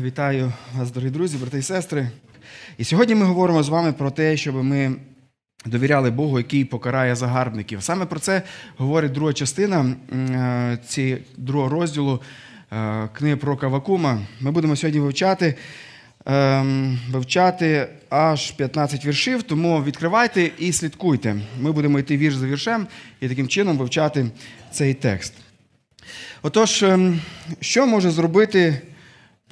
[0.00, 2.08] Вітаю вас, дорогі друзі, брати і сестри.
[2.78, 4.92] І сьогодні ми говоримо з вами про те, щоб ми
[5.66, 7.82] довіряли Богу, який покарає загарбників.
[7.82, 8.42] Саме про це
[8.76, 12.20] говорить друга частина е, ці, другого розділу
[12.72, 14.18] е, книги про Кавакума.
[14.40, 15.54] Ми будемо сьогодні вивчати,
[16.28, 16.64] е,
[17.10, 21.36] вивчати аж 15 віршів, тому відкривайте і слідкуйте.
[21.60, 22.86] Ми будемо йти вірш за віршем
[23.20, 24.26] і таким чином вивчати
[24.70, 25.34] цей текст.
[26.42, 27.20] Отож, ем,
[27.60, 28.82] що може зробити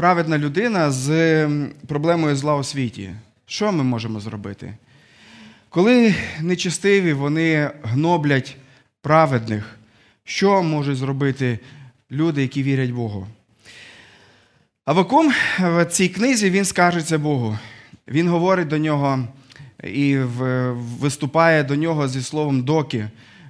[0.01, 1.49] праведна людина з
[1.87, 3.11] проблемою зла у світі?
[3.47, 4.75] Що ми можемо зробити?
[5.69, 8.57] Коли нечестиві вони гноблять
[9.03, 9.77] праведних,
[10.25, 11.59] що можуть зробити
[12.11, 13.27] люди, які вірять Богу?
[14.85, 17.59] Авакум в цій книзі він скажеться Богу.
[18.09, 19.29] Він говорить до нього
[19.85, 20.19] і
[21.01, 23.09] виступає до нього зі словом доки.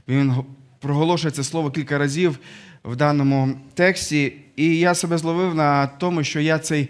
[0.09, 0.35] Він
[0.81, 2.39] проголошує це слово кілька разів
[2.85, 4.33] в даному тексті.
[4.61, 6.89] І я себе зловив на тому, що я цей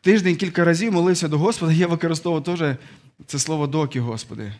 [0.00, 2.76] тиждень кілька разів молився до Господа, я використовував теж
[3.26, 4.52] це слово доки, Господи.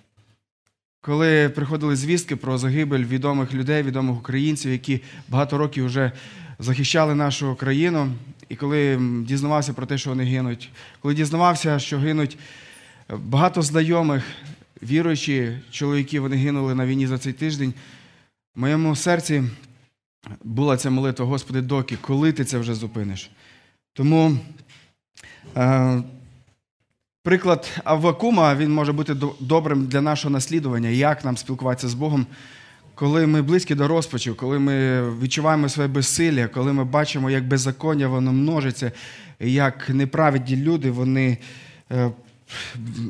[1.00, 6.12] Коли приходили звістки про загибель відомих людей, відомих українців, які багато років вже
[6.58, 8.12] захищали нашу країну,
[8.48, 12.38] і коли дізнавався про те, що вони гинуть, коли дізнавався, що гинуть
[13.18, 14.24] багато знайомих,
[14.82, 17.74] віруючі чоловіки, вони гинули на війні за цей тиждень,
[18.56, 19.42] в моєму серці
[20.44, 23.30] була ця молитва, Господи, доки, коли ти це вже зупиниш?
[23.92, 24.36] Тому
[25.56, 26.02] е,
[27.22, 32.26] приклад Аввакума, він може бути добрим для нашого наслідування, як нам спілкуватися з Богом,
[32.94, 38.08] коли ми близькі до розпачу, коли ми відчуваємо своє безсилля, коли ми бачимо, як беззаконня
[38.08, 38.92] воно множиться,
[39.40, 41.38] як неправедні люди, вони
[41.90, 42.10] е,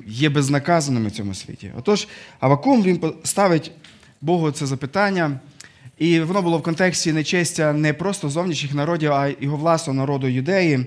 [0.07, 1.73] є безнаказаними в цьому світі.
[1.79, 2.09] Отож,
[2.41, 3.73] Авакум він ставить
[4.21, 5.41] Богу це запитання.
[5.98, 10.87] І воно було в контексті нечестя не просто зовнішніх народів, а його власного народу юдеї.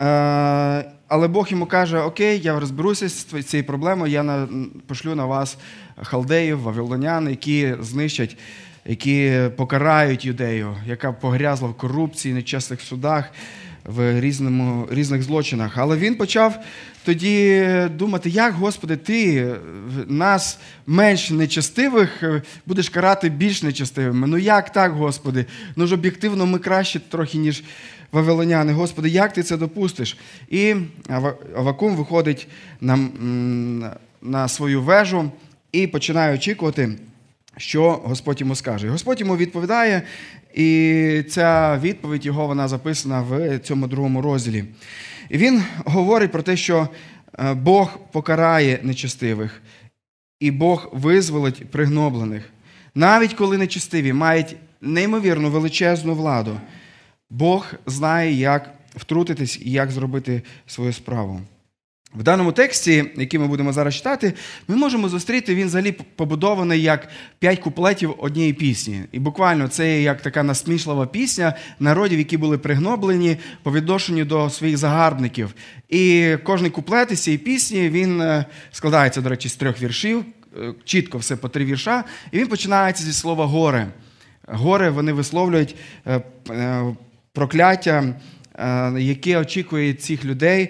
[0.00, 4.48] Е, але Бог йому каже: Окей, я розберуся з цією проблемою, я
[4.86, 5.58] пошлю на вас
[6.02, 8.36] халдеїв, вавилонян, які знищать,
[8.86, 13.30] які покарають юдею, яка погрязла в корупції, нечесних судах
[13.88, 15.72] в різному, різних злочинах.
[15.78, 16.58] Але він почав
[17.04, 17.66] тоді
[17.96, 19.48] думати, як, Господи, ти
[20.06, 22.24] нас менш нечестивих
[22.66, 24.26] будеш карати більш нечестивими.
[24.26, 25.46] Ну як так, Господи?
[25.76, 27.62] Ну ж об'єктивно ми краще трохи, ніж
[28.12, 28.72] вавилоняни.
[28.72, 30.16] Господи, як ти це допустиш?
[30.48, 30.74] І
[31.56, 32.48] Авакум виходить
[32.80, 32.98] на,
[34.22, 35.30] на свою вежу
[35.72, 36.90] і починає очікувати.
[37.56, 38.88] Що Господь йому скаже.
[38.88, 40.02] Господь йому відповідає,
[40.54, 44.64] і ця відповідь його вона записана в цьому другому розділі.
[45.28, 46.88] І він говорить про те, що
[47.38, 49.62] е, Бог покарає нечестивих,
[50.40, 52.50] і Бог визволить пригноблених.
[52.94, 56.60] Навіть коли нечестиві мають неймовірну величезну владу,
[57.30, 61.40] Бог знає, як втрутитись і як зробити свою справу.
[62.14, 64.32] В даному тексті, який ми будемо зараз читати,
[64.68, 67.08] ми можемо зустріти, він взагалі побудований як
[67.38, 69.02] п'ять куплетів однієї пісні.
[69.12, 74.76] І буквально це як така насмішлива пісня народів, які були пригноблені по відношенню до своїх
[74.76, 75.54] загарбників.
[75.88, 80.24] І кожний куплет із цієї пісні він е, складається, до речі, з трьох віршів,
[80.62, 82.04] е, чітко все по три вірша.
[82.32, 83.86] І він починається зі слова горе.
[84.46, 85.76] Горе вони висловлюють
[86.06, 86.22] е,
[87.32, 88.14] прокляття,
[88.98, 90.68] яке очікує цих людей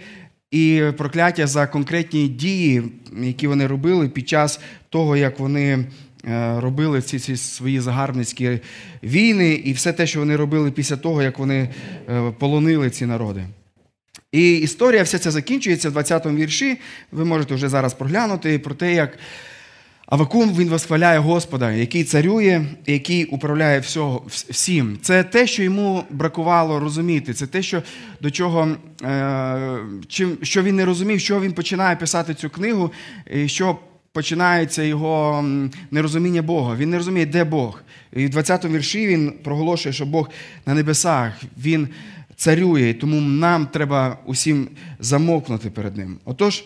[0.51, 2.83] і прокляття за конкретні дії,
[3.23, 4.61] які вони робили під час
[4.91, 5.87] того, як вони
[6.25, 8.61] е, робили ці ці свої загарбницькі
[9.03, 11.69] війни, і все те, що вони робили після того, як вони
[12.09, 13.45] е, полонили ці народи.
[14.33, 16.79] І історія вся ця закінчується в 20-му вірші.
[17.13, 19.19] Ви можете вже зараз проглянути про те, як
[20.09, 24.99] Авакум він восхваляє Господа, який царює, який управляє всього, всім.
[25.03, 27.35] Це те, що йому бракувало розуміти.
[27.35, 27.83] Це те, що
[28.21, 28.69] до чого
[29.03, 32.93] е, чим, що він не розумів, що він починає писати цю книгу,
[33.35, 33.79] і що
[34.13, 35.45] починається його
[35.91, 36.77] нерозуміння Бога.
[36.77, 37.83] Він не розуміє, де Бог.
[38.13, 40.31] І в 20-му вірші він проголошує, що Бог
[40.67, 41.89] на небесах, він
[42.37, 44.69] царює, тому нам треба усім
[45.01, 46.19] замовкнути перед ним.
[46.25, 46.65] Отож.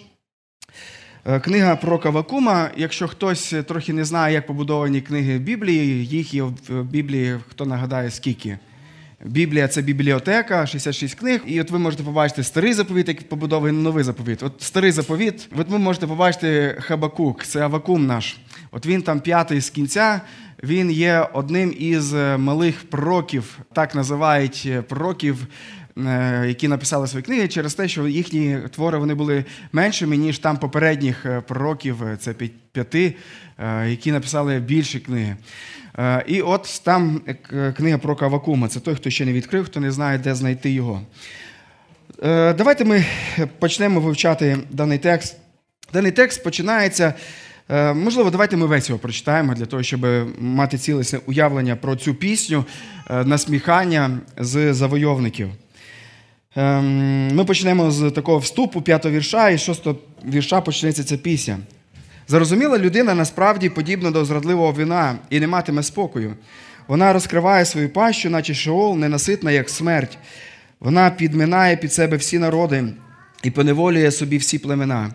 [1.26, 2.70] Е, книга про Кавакума.
[2.76, 8.10] Якщо хтось трохи не знає, як побудовані книги Біблії, їх є в Біблії, хто нагадає,
[8.10, 8.58] скільки.
[9.24, 11.40] Біблія це бібліотека, 66 книг.
[11.46, 14.42] І от ви можете побачити старий заповіт, який побудований новий заповіт.
[14.42, 18.36] От старий заповіт, от ви можете побачити Хабакук, це Авакум наш.
[18.70, 20.20] От він там п'ятий з кінця.
[20.62, 25.46] Він є одним із малих пророків, так називають пророків
[25.81, 25.81] Е,
[26.46, 31.26] які написали свої книги, через те, що їхні твори вони були меншими, ніж там попередніх
[31.26, 32.34] е, пророків, е, це
[32.72, 33.14] п'яти,
[33.86, 35.36] які написали більші книги.
[36.26, 37.20] І от там
[37.76, 38.68] книга про Кавакума.
[38.68, 41.02] Це той, хто ще не відкрив, хто не знає, де знайти його.
[42.24, 43.04] Е, давайте ми
[43.58, 45.36] почнемо вивчати даний текст.
[45.92, 47.14] Даний текст починається.
[47.68, 50.06] Е, можливо, давайте ми весь його прочитаємо для того, щоб
[50.40, 52.64] мати цілесне уявлення про цю пісню,
[53.10, 55.48] е, насміхання з завойовників.
[56.56, 61.58] Ем, ми почнемо з такого вступу, п'ятого вірша, і шостого вірша почнеться ця пісня.
[62.28, 66.34] Зарозуміла людина насправді подібна до зрадливого вина і не матиме спокою.
[66.88, 70.18] Вона розкриває свою пащу, наче шеол, ненаситна, як смерть.
[70.80, 72.84] Вона підминає під себе всі народи
[73.42, 75.12] і поневолює собі всі племена.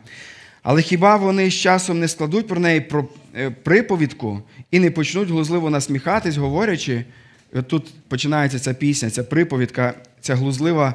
[0.63, 2.91] Але хіба вони з часом не складуть про неї
[3.35, 4.41] е, приповідку
[4.71, 7.05] і не почнуть глузливо насміхатись, говорячи?
[7.53, 10.93] От тут починається ця пісня, ця приповідка, ця глузлива е,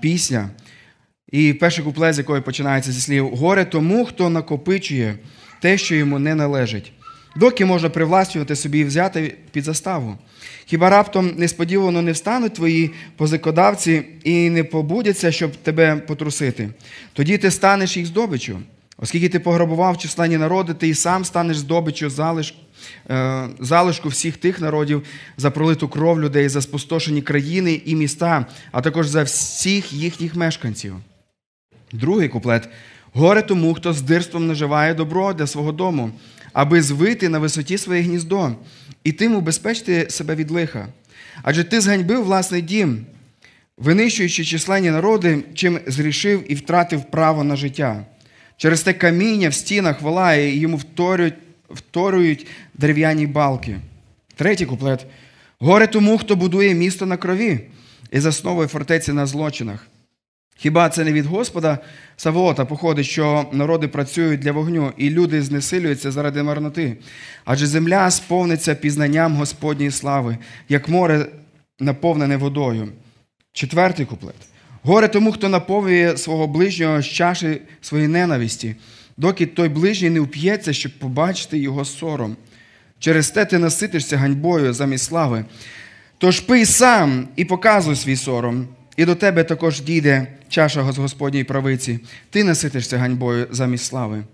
[0.00, 0.50] пісня.
[1.32, 5.14] І перший куплет, з якої починається зі слів горе тому, хто накопичує
[5.60, 6.92] те, що йому не належить,
[7.36, 10.18] доки можна привласнювати собі і взяти під заставу.
[10.66, 16.68] Хіба раптом несподівано не встануть твої позикодавці і не побудяться, щоб тебе потрусити?
[17.12, 18.58] Тоді ти станеш їх здобичу.
[18.98, 22.54] Оскільки ти пограбував численні народи, ти і сам станеш здобиччю залиш,
[23.10, 25.02] е, залишку всіх тих народів
[25.36, 30.94] за пролиту кров людей, за спустошені країни і міста, а також за всіх їхніх мешканців.
[31.92, 32.68] Другий куплет
[33.12, 36.10] горе тому, хто з дирством наживає добро для свого дому,
[36.52, 38.50] аби звити на висоті своє гніздо,
[39.04, 40.88] і тим убезпечити себе від лиха.
[41.42, 43.06] Адже ти зганьбив власний дім,
[43.78, 48.04] винищуючи численні народи, чим зрішив і втратив право на життя.
[48.62, 51.34] Через те каміння в стінах волає і йому вторюють,
[51.70, 53.78] вторують дерев'яні балки.
[54.34, 55.06] Третій куплет
[55.58, 57.60] горе тому, хто будує місто на крові
[58.12, 59.88] і засновує фортеці на злочинах.
[60.56, 61.78] Хіба це не від Господа
[62.16, 66.96] Савоота походить, що народи працюють для вогню, і люди знесилюються заради марноти?
[67.44, 70.38] Адже земля сповниться пізнанням Господньої слави,
[70.68, 71.26] як море
[71.80, 72.88] наповнене водою.
[73.52, 74.51] Четвертий куплет.
[74.82, 78.76] Горе тому, хто наповнює свого ближнього з чаші своєї ненависті,
[79.16, 82.36] доки той ближній не уп'ється, щоб побачити його сором.
[82.98, 85.44] Через те ти наситишся ганьбою замість слави.
[86.18, 88.68] Тож пий сам і показуй свій сором.
[88.96, 91.98] І до тебе також дійде чаша з Господньої правиці,
[92.30, 94.24] ти наситишся ганьбою замість слави.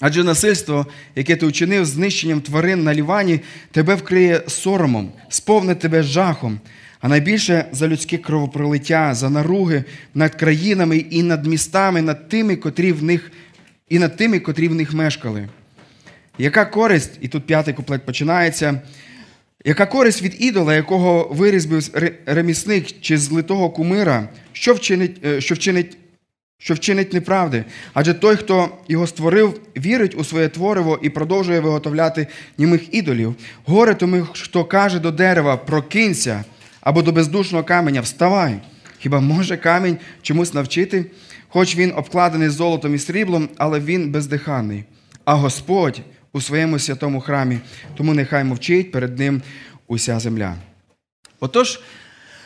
[0.00, 0.86] Адже насильство,
[1.16, 3.40] яке ти учинив знищенням тварин на лівані,
[3.70, 6.60] тебе вкриє соромом, сповнить тебе жахом,
[7.00, 12.92] а найбільше за людське кровопролиття, за наруги над країнами і над містами, над тими, котрі
[12.92, 13.32] в них,
[13.88, 15.48] і над тими, котрі в них мешкали.
[16.38, 18.80] Яка користь, і тут п'ятий куплет починається.
[19.64, 21.90] Яка користь від ідола, якого вирізбив
[22.26, 25.96] ремісник чи злитого кумира, що вчинить е, що вчинить,
[26.58, 27.64] що вчинить неправди?
[27.94, 32.26] Адже той, хто його створив, вірить у своє твориво і продовжує виготовляти
[32.58, 33.34] німих ідолів.
[33.64, 36.44] Горе тому, хто каже до дерева, прокинься,
[36.80, 38.60] або до бездушного каменя вставай.
[38.98, 41.06] Хіба може камінь чомусь навчити?
[41.48, 44.84] Хоч він обкладений золотом і сріблом, але він бездиханний.
[45.24, 46.00] А Господь
[46.32, 47.58] у своєму святому храмі,
[47.96, 49.42] тому нехай мовчить перед ним
[49.86, 50.54] уся земля.
[51.40, 51.80] Отож,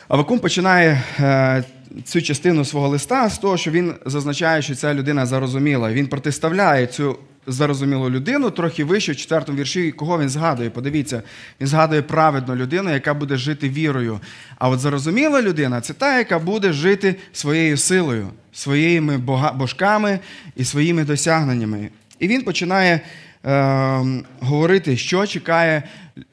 [0.07, 1.63] Авакум починає е,
[2.03, 5.93] цю частину свого листа з того, що він зазначає, що ця людина зарозуміла.
[5.93, 10.69] Він протиставляє цю зарозумілу людину трохи вище в четвертому вірші, кого він згадує.
[10.69, 11.23] Подивіться,
[11.61, 14.19] він згадує праведну людину, яка буде жити вірою.
[14.57, 19.17] А от зарозуміла людина це та, яка буде жити своєю силою, своїми
[19.55, 20.19] божками
[20.55, 21.89] і своїми досягненнями.
[22.19, 23.01] І він починає
[23.47, 25.83] Ем, говорити, що чекає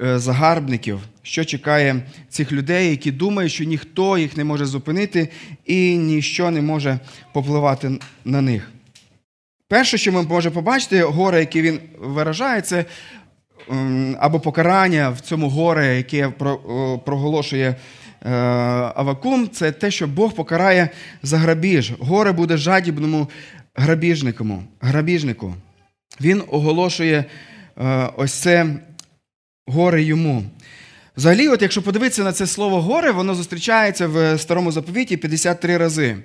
[0.03, 5.29] е, загарбників, що чекає цих людей, які думають, що ніхто їх не може зупинити
[5.67, 6.99] і ніщо не може
[7.33, 8.71] попливати на них.
[9.73, 12.85] Перше, що ми можемо побачити, горе, яке він виражає, це
[13.71, 16.29] ем, або покарання в цьому горе, яке
[17.05, 17.69] проголошує
[18.23, 18.31] е,
[18.95, 20.89] Авакум, це те, що Бог покарає
[21.23, 21.93] за грабіж.
[21.99, 23.27] Горе буде жадібному
[23.75, 25.55] грабіжнику
[26.21, 27.25] він оголошує
[27.79, 28.67] е, ось це
[29.67, 30.45] горе йому.
[31.17, 36.17] Взагалі, от якщо подивитися на це слово горе, воно зустрічається в старому заповіті 53 рази.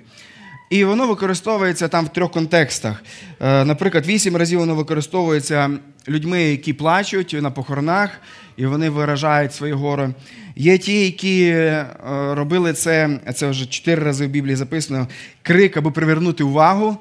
[0.70, 3.02] І воно використовується там в трьох контекстах.
[3.40, 5.70] Е, наприклад, вісім разів воно використовується
[6.08, 8.10] людьми, які плачуть на похоронах,
[8.56, 10.10] і вони виражають своє гори.
[10.56, 11.86] Є ті, які е,
[12.30, 15.06] робили це, це вже чотири рази в Біблії записано,
[15.42, 16.96] крик, аби привернути увагу.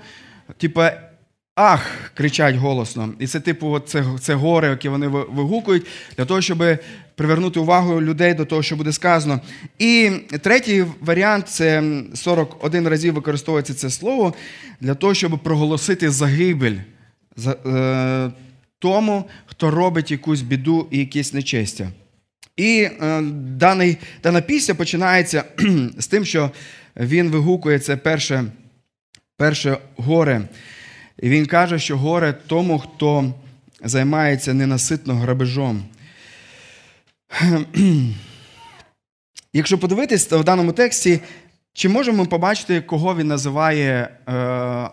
[0.58, 0.92] Типа,
[1.58, 3.14] ах, кричать голосно.
[3.20, 5.86] І це, типу, це це горе, яке вони вигукують,
[6.18, 6.64] для того, щоб
[7.16, 9.42] привернути увагу людей до того, що буде сказано.
[9.80, 10.12] І
[10.42, 11.84] третій варіант це
[12.14, 14.34] 41 разів використовується це слово
[14.82, 16.78] для того, щоб проголосити загибель
[17.48, 18.32] е,
[18.80, 21.90] тому, хто робить якусь біду і якесь нечестя.
[22.58, 23.22] І е,
[23.58, 25.44] даний, дана пісня починається
[25.98, 26.52] з тим, що
[26.96, 28.46] він вигукує це перше,
[29.38, 30.48] перше горе.
[31.20, 33.34] І він каже, що горе тому, хто
[33.84, 35.84] займається ненаситно грабежом.
[39.54, 41.20] Якщо подивитись в даному тексті,
[41.74, 44.32] чи можемо ми побачити, кого він називає е,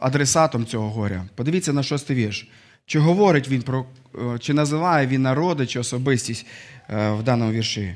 [0.01, 1.25] адресатом цього горя?
[1.35, 2.49] Подивіться на шостий вірш.
[2.87, 6.47] Чи говорить він про, е, чи називає він народи чи особистість
[6.91, 7.95] е, в даному вірші?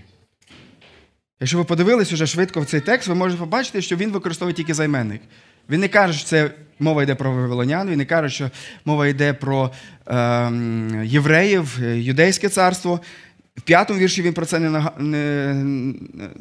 [1.40, 4.74] Якщо ви подивились уже швидко в цей текст, ви можете побачити, що він використовує тільки
[4.74, 5.22] займенник.
[5.70, 8.50] Він не каже, що це мова йде про вавилонян, він не каже, що
[8.84, 9.70] мова йде про
[10.06, 10.50] е,
[11.04, 13.00] євреїв, юдейське царство.
[13.56, 15.54] В п'ятому вірші він про це не, не,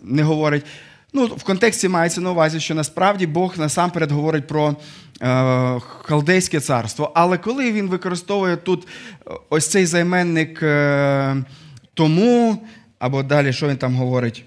[0.03, 0.65] не говорить.
[1.13, 4.75] Ну, В контексті мається на увазі, що насправді Бог насамперед говорить про
[5.21, 7.11] е, халдейське царство.
[7.15, 8.87] Але коли він використовує тут
[9.49, 11.35] ось цей займенник е,
[11.93, 12.63] тому,
[12.99, 14.43] або далі, що він там говорить?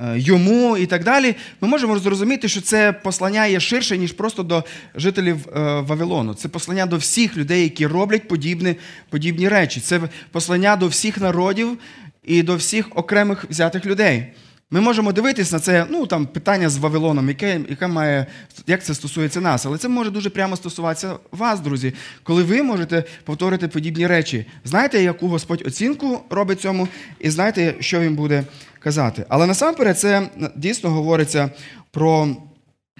[0.00, 4.42] Е, йому і так далі, ми можемо зрозуміти, що це послання є ширше, ніж просто
[4.42, 6.34] до жителів е, Вавилону.
[6.34, 8.76] Це послання до всіх людей, які роблять подібні,
[9.10, 9.80] подібні речі.
[9.80, 10.00] Це
[10.32, 11.78] послання до всіх народів
[12.24, 14.26] і до всіх окремих взятих людей.
[14.70, 18.26] Ми можемо дивитись на це, ну там питання з Вавилоном, яке, яке має,
[18.66, 23.04] як це стосується нас, але це може дуже прямо стосуватися вас, друзі, коли ви можете
[23.24, 24.46] повторити подібні речі.
[24.64, 26.88] Знаєте, яку Господь оцінку робить цьому,
[27.20, 28.44] і знаєте, що він буде
[28.84, 29.26] казати.
[29.28, 31.50] Але насамперед це дійсно говориться
[31.90, 32.28] про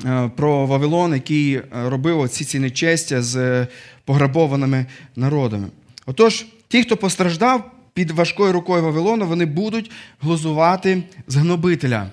[0.05, 3.67] е, про Вавилон, який е, робив оці ці нечестя з
[4.05, 4.87] пограбованими
[5.17, 5.69] народами.
[6.07, 12.11] Отож, ті, хто постраждав під важкою рукою Вавилону, вони будуть глузувати з гнобителя.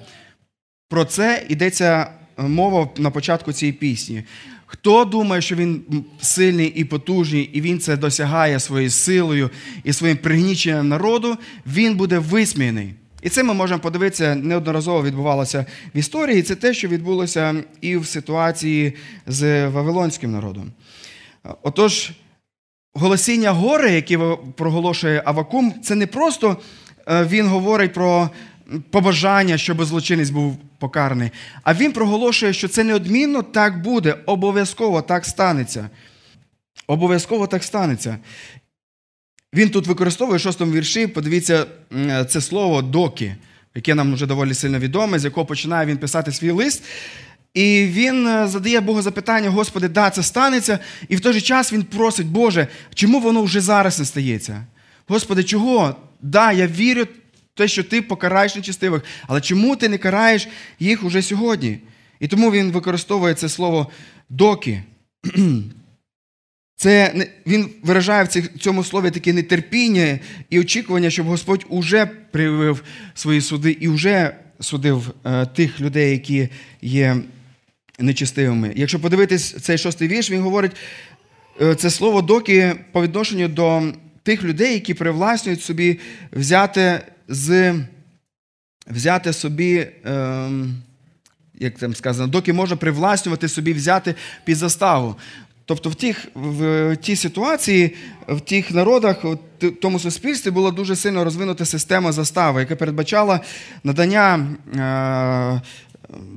[0.89, 2.07] Про це йдеться
[2.39, 4.23] е, мова на початку цієї пісні.
[4.65, 5.83] Хто думає, що він
[6.21, 9.49] сильний і потужний, і він це досягає своєю силою
[9.83, 12.93] і своїм пригніченням народу, він буде висміяний.
[13.21, 16.41] І це ми можемо подивитися, неодноразово відбувалося в історії.
[16.41, 18.93] Це те, що відбулося і в ситуації
[19.27, 20.71] з Вавилонським народом.
[21.61, 22.11] Отож,
[22.93, 26.57] голосіння гори, яке проголошує Авакум, це не просто
[27.07, 28.29] е, він говорить про
[28.89, 31.31] побажання, щоб злочинець був покараний,
[31.63, 35.89] а він проголошує, що це неодмінно так буде, обов'язково так станеться.
[36.87, 38.17] Обов'язково так станеться.
[39.53, 41.65] Він тут використовує в шостому вірші, подивіться,
[42.29, 43.35] це слово доки,
[43.75, 46.83] яке нам вже доволі сильно відоме, з якого починає він писати свій лист.
[47.53, 50.79] І він е, задає Богу запитання, Господи, да, це станеться.
[51.09, 54.65] І в той же час він просить, Боже, чому воно вже зараз не стається?
[55.07, 55.95] Господи, чого?
[56.21, 60.47] Да, я вірю в те, що ти покараєш нечистивих, але чому ти не караєш
[60.79, 61.79] їх уже сьогодні?
[62.19, 63.91] І тому він використовує це слово
[64.29, 64.83] доки.
[66.81, 70.19] Це Він виражає в цьому слові таке нетерпіння
[70.49, 72.83] і очікування, щоб Господь уже привив
[73.13, 76.49] свої суди і вже судив е, тих людей, які
[76.81, 77.17] є
[77.99, 78.73] нечистивими.
[78.75, 80.71] Якщо подивитись цей шостий вірш, він говорить
[81.61, 83.83] е, це слово доки по відношенню до
[84.23, 85.99] тих людей, які привласнюють собі
[86.31, 87.75] взяти з
[88.87, 89.87] взяти собі.
[90.05, 90.49] Е,
[91.59, 95.15] як там сказано, доки може привласнювати собі взяти під заставу.
[95.65, 97.95] Тобто в тих, в тій ситуації,
[98.27, 99.37] в тих народах, в
[99.81, 103.39] тому суспільстві була дуже сильно розвинута система застави, яка передбачала
[103.83, 105.61] надання е,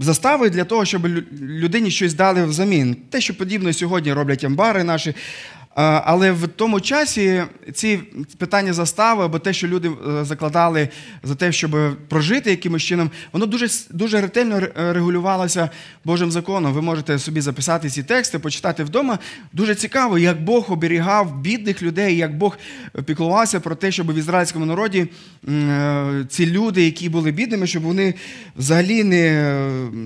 [0.00, 1.06] застави для того, щоб
[1.40, 2.96] людині щось дали взамін.
[3.10, 5.14] Те, що подібно сьогодні роблять амбари наші.
[5.76, 7.96] Але в тому часі ці
[8.38, 10.88] питання застави або те, що люди е, закладали
[11.22, 11.76] за те, щоб
[12.08, 15.70] прожити якимось чином, воно дуже дуже ретельно регулювалося
[16.04, 16.72] Божим законом.
[16.72, 19.18] Ви можете собі записати ці тексти, почитати вдома.
[19.52, 22.58] Дуже цікаво, як Бог оберігав бідних людей, як Бог
[23.04, 25.06] піклувався про те, щоб в ізраїльському народі
[25.48, 28.14] е, ці люди, які були бідними, щоб вони
[28.56, 29.54] взагалі не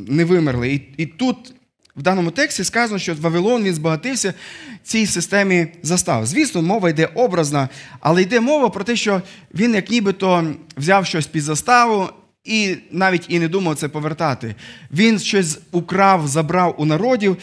[0.09, 0.69] не вимерли.
[0.69, 1.55] І, І тут
[1.99, 4.35] в даному тексті сказано, що Вавилон він збагатився
[4.83, 6.27] цій системі застав.
[6.27, 7.69] Звісно, мова йде образна,
[8.01, 9.23] але йде мова про те, що
[9.55, 12.09] він, як нібито, взяв щось під заставу
[12.45, 14.55] і навіть і не думав це повертати.
[14.93, 17.37] Він щось украв, забрав у народів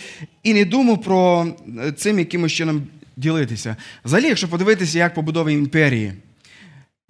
[0.43, 1.47] і не думав про
[1.85, 3.75] е, цим якимось чином ділитися.
[4.05, 6.13] Взагалі, якщо подивитися, як побудовані імперії,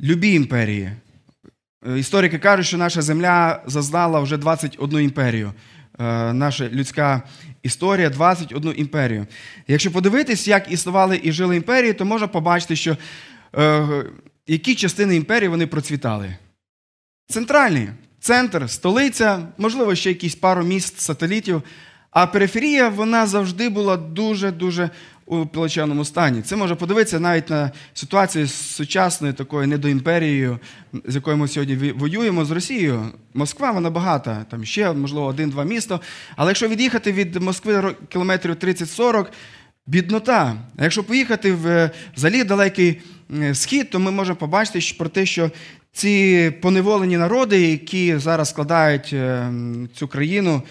[0.01, 0.91] любі імперії.
[1.87, 5.53] Е, історики кажуть, що наша земля зазнала вже 21 імперію.
[5.99, 7.21] Е, наша людська
[7.63, 9.27] історія 21 імперію.
[9.67, 12.97] Якщо подивитись, як існували і жили імперії, то можна побачити, що
[13.57, 13.87] е,
[14.47, 16.35] які частини імперії вони процвітали.
[17.27, 21.63] Центральні центр, столиця, можливо, ще якісь пару міст, сателітів.
[22.11, 24.89] А периферія вона завжди була дуже-дуже
[25.25, 26.41] у плачевному стані.
[26.41, 30.59] Це може подивитися навіть на ситуацію з сучасною такою недоімперією,
[31.05, 33.05] з якою ми сьогодні воюємо з Росією.
[33.33, 35.99] Москва вона багата, там ще, можливо, один-два міста.
[36.35, 39.25] Але якщо від'їхати від Москви кілометрів 30-40,
[39.87, 40.55] біднота.
[40.77, 43.01] А якщо поїхати в взагалі далекий
[43.53, 45.51] схід, то ми можемо побачити про те, що
[45.93, 49.51] ці поневолені народи, які зараз складають е,
[49.95, 50.61] цю країну.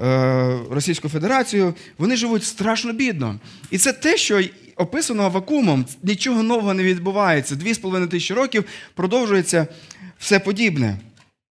[0.00, 3.40] Е, Російську Федерацію, вони живуть страшно бідно.
[3.70, 4.42] І це те, що
[4.76, 7.56] описано вакуумом, нічого нового не відбувається.
[7.56, 9.66] Дві з половиною тисячі років продовжується
[10.18, 10.98] все подібне.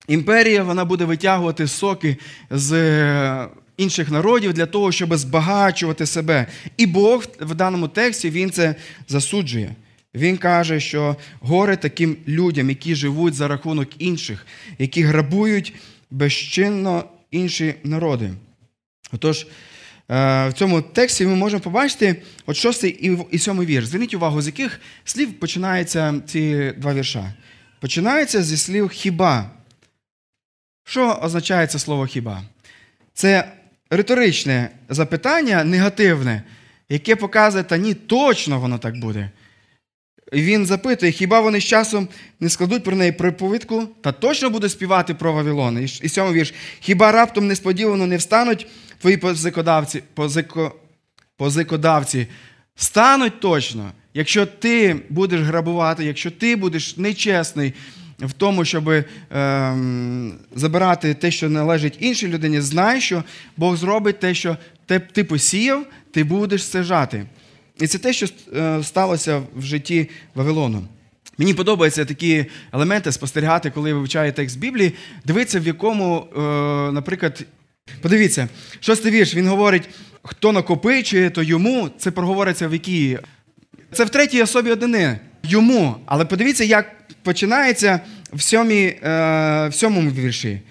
[0.08, 2.18] Імперія вона буде витягувати соки
[2.50, 6.48] з е, інших народів для того, щоб збагачувати себе.
[6.78, 8.76] І Бог в даному тексті він це
[9.08, 9.76] засуджує.
[10.16, 14.46] Він каже, що горе таким людям, які живуть за рахунок інших,
[14.80, 15.74] які грабують
[16.12, 18.32] безчинно інші народи.
[19.12, 19.48] Отож, е,
[20.50, 23.86] в цьому тексті ми можемо побачити от шостий і сьомий вірш.
[23.86, 27.34] Зверніть увагу, з яких слів починаються ці два вірша.
[27.80, 29.52] Починається зі слів хіба.
[30.84, 32.44] Що означає це слово хіба?
[33.14, 33.52] Це
[33.90, 36.44] риторичне запитання, негативне,
[36.90, 39.30] яке показує, та ні, точно воно так буде.
[40.34, 42.08] Він запитує, хіба вони з часом
[42.40, 45.88] не складуть про неї приповідку та точно будуть співати про Вавилон?
[46.02, 46.54] І сьомий вірш.
[46.80, 48.68] Хіба раптом несподівано не встануть
[49.00, 50.76] твої позикодавці, позико,
[51.38, 52.28] позикодавці?
[52.76, 57.74] Стануть точно, якщо ти будеш грабувати, якщо ти будеш нечесний
[58.20, 59.06] в тому, щоб е,
[60.56, 63.24] забирати те, що належить іншій людині, знай, що
[63.58, 64.58] Бог зробить те, що
[65.14, 67.26] ти посіяв, ти будеш це жати.
[67.82, 70.84] І це те, що е, сталося в житті Вавилону.
[71.38, 74.94] Мені подобаються такі елементи спостерігати, коли вивчаю текст Біблії,
[75.26, 76.40] дивитися, в якому, е,
[76.92, 77.46] наприклад,
[78.02, 78.48] подивіться,
[78.80, 79.90] шостий вірш, він говорить,
[80.24, 83.18] хто накопичує, то йому, це проговориться в якій.
[83.92, 85.20] Це в третій особі одини.
[85.44, 85.96] Йому.
[86.06, 86.92] Але подивіться, як
[87.24, 88.00] починається
[88.34, 88.98] в сьомій, е,
[89.68, 90.62] в сьомому вірші.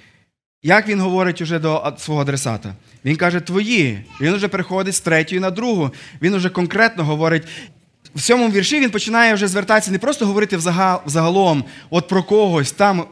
[0.63, 2.75] Як він говорить уже до свого адресата?
[3.05, 4.05] Він каже, твої.
[4.21, 5.91] Він вже переходить з третьої на другу.
[6.23, 7.43] Він вже конкретно говорить.
[8.15, 10.57] В сьомому вірші він починає вже звертатися не просто говорити
[11.07, 13.05] взагалом, от про когось, там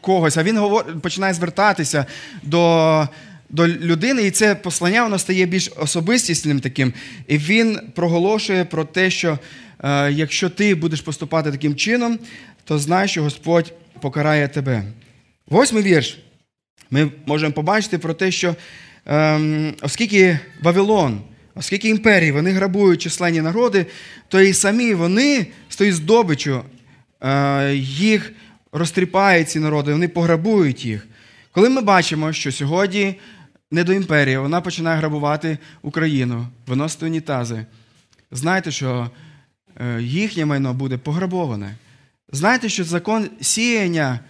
[0.00, 0.60] когось, а він
[1.00, 2.06] починає звертатися
[2.42, 3.08] до
[3.50, 6.92] до людини, і це послання воно стає більш особистісним таким.
[7.26, 9.38] І він проголошує про те, що
[9.84, 12.18] е, якщо ти будеш поступати таким чином,
[12.64, 14.84] то знай, що Господь покарає тебе.
[15.46, 16.18] Восьмий вірш.
[16.90, 18.56] Ми можемо побачити про те, що
[19.06, 21.20] ем, оскільки Вавилон,
[21.54, 23.86] оскільки імперії вони грабують численні народи,
[24.28, 26.62] то і самі вони з тою здобиччю
[27.20, 28.32] е, їх
[28.72, 31.06] розтріпають ці народи, вони пограбують їх.
[31.52, 33.14] Коли ми бачимо, що сьогодні
[33.70, 37.66] не до імперії, вона починає грабувати Україну, виносити унітази,
[38.30, 39.10] знайте, що
[39.76, 41.76] е, їхнє майно буде пограбоване.
[42.32, 44.20] Знайте, що закон сіяння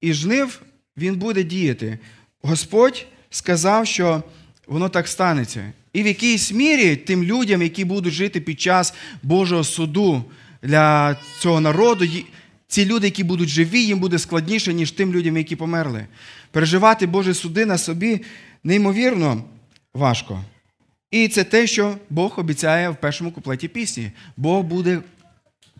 [0.00, 0.62] і жнив
[0.96, 1.98] він буде діяти.
[2.42, 4.22] Господь сказав, що
[4.66, 5.72] воно так станеться.
[5.92, 10.24] І в якійсь мірі тим людям, які будуть жити під час Божого суду
[10.62, 12.06] для цього народу,
[12.68, 16.06] ці люди, які будуть живі, їм буде складніше, ніж тим людям, які померли.
[16.50, 18.20] Переживати Божі суди на собі
[18.64, 19.44] неймовірно
[19.94, 20.44] важко.
[21.10, 24.10] І це те, що Бог обіцяє в першому куплеті пісні.
[24.36, 25.00] Бог буде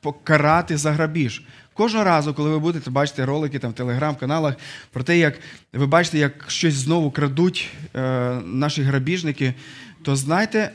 [0.00, 1.42] покарати за грабіж.
[1.74, 4.54] Кожного разу, коли ви будете бачити ролики там в телеграм-каналах
[4.92, 5.40] про те, як
[5.72, 8.00] ви бачите, як щось знову крадуть е,
[8.44, 9.54] наші грабіжники,
[10.02, 10.70] то знайте,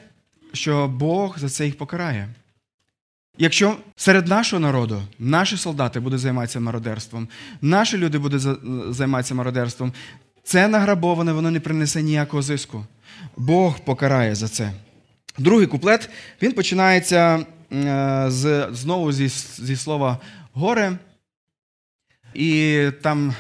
[0.54, 2.30] що Бог за це їх покарає.
[3.38, 7.28] Якщо серед нашого народу наші солдати будуть займатися мародерством,
[7.62, 8.42] наші люди будуть
[8.96, 9.94] займатися мародерством,
[10.44, 12.86] це награбоване, воно не принесе ніякого зиску.
[13.38, 14.72] Бог покарає за це.
[15.38, 16.10] Другий куплет
[16.42, 20.18] він починається е, з, знову зі, зі слова
[20.60, 20.98] горе,
[22.34, 23.34] і там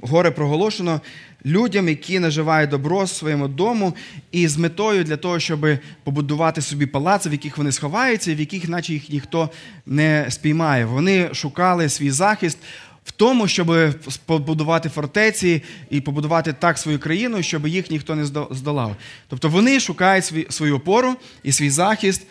[0.00, 1.00] горе проголошено
[1.46, 3.94] людям, які наживають добро своєму дому,
[4.32, 5.66] і з метою для того, щоб
[6.04, 9.50] побудувати собі палаци, в яких вони сховаються, в яких, наче їх ніхто
[9.86, 10.84] не спіймає.
[10.84, 12.58] Вони шукали свій захист.
[13.04, 13.94] В тому, щоб
[14.26, 18.96] побудувати фортеці і побудувати так свою країну, щоб їх ніхто не здолав.
[19.28, 22.26] Тобто вони шукають свою опору і свій захист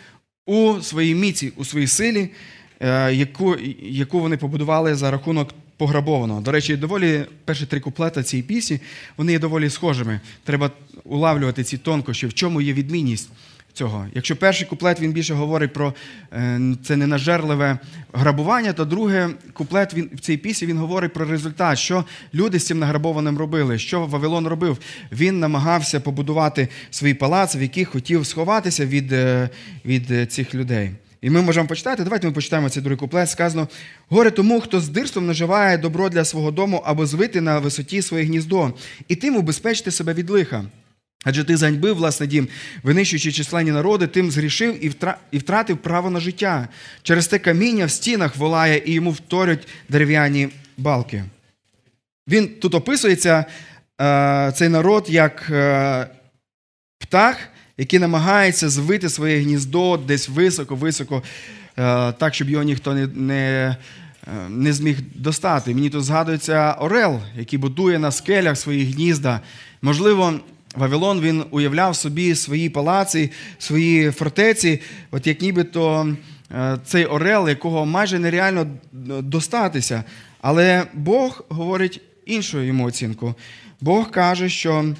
[0.46, 2.61] у своїй міці, у своїй силі, Е,
[3.12, 6.40] яку яку вони побудували за рахунок пограбованого.
[6.40, 8.80] До речі, доволі перші три куплета цієї пісні
[9.16, 10.20] вони є доволі схожими.
[10.44, 10.70] Треба
[11.04, 13.30] улавлювати ці тонкощі, в чому є відмінність
[13.72, 14.06] цього.
[14.14, 15.94] Якщо перший куплет він більше говорить про
[16.32, 17.78] е, це ненажерливе
[18.12, 22.66] грабування, то другий куплет він в цій пісні він говорить про результат, що люди з
[22.66, 24.78] цим награбованим робили, що Вавилон робив.
[25.12, 29.48] Він намагався побудувати свій палац, в який хотів сховатися від, е,
[29.84, 30.90] від цих людей.
[31.22, 32.04] І ми можемо почитати.
[32.04, 33.30] Давайте ми почитаємо цей другий куплет.
[33.30, 33.68] Сказано:
[34.08, 38.24] горе тому, хто з дирством наживає добро для свого дому або звити на висоті своє
[38.24, 38.72] гніздо,
[39.08, 40.64] і тим убезпечити себе від лиха.
[41.24, 42.48] Адже ти заньбив власне дім,
[42.82, 44.84] винищуючи численні народи, тим згрішив
[45.30, 46.68] і втратив право на життя.
[47.02, 51.24] Через те каміння в стінах волає і йому вторять дерев'яні балки.
[52.28, 53.44] Він тут описується
[54.00, 56.06] е, цей народ як е,
[56.98, 57.36] птах,
[57.78, 61.22] який намагається звити своє гніздо десь високо-високо,
[61.78, 63.76] е, так, щоб його ніхто не не,
[64.48, 65.74] не зміг достати.
[65.74, 69.40] Мені тут згадується Орел, який будує на скелях свої гнізда.
[69.82, 70.40] Можливо,
[70.76, 74.80] Вавилон він уявляв собі свої палаці, свої фортеці,
[75.10, 76.14] от як нібито
[76.54, 78.66] е, цей Орел, якого майже нереально
[79.22, 80.04] достатися.
[80.40, 83.34] Але Бог говорить іншу йому оцінку.
[83.80, 84.94] Бог каже, що е,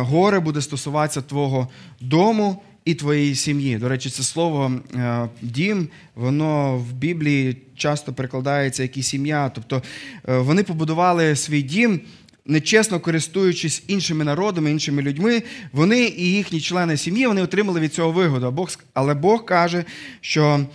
[0.00, 1.68] горе буде стосуватися твого
[2.00, 3.78] дому і твоєї сім'ї.
[3.78, 9.48] До речі, це слово е, дім, воно в Біблії часто перекладається як і сім'я.
[9.54, 9.82] Тобто
[10.24, 12.00] вони побудували свій дім
[12.48, 18.12] нечесно користуючись іншими народами, іншими людьми, вони і їхні члени сім'ї вони отримали від цього
[18.12, 18.68] вигоду.
[18.94, 19.84] Але Бог каже,
[20.20, 20.66] що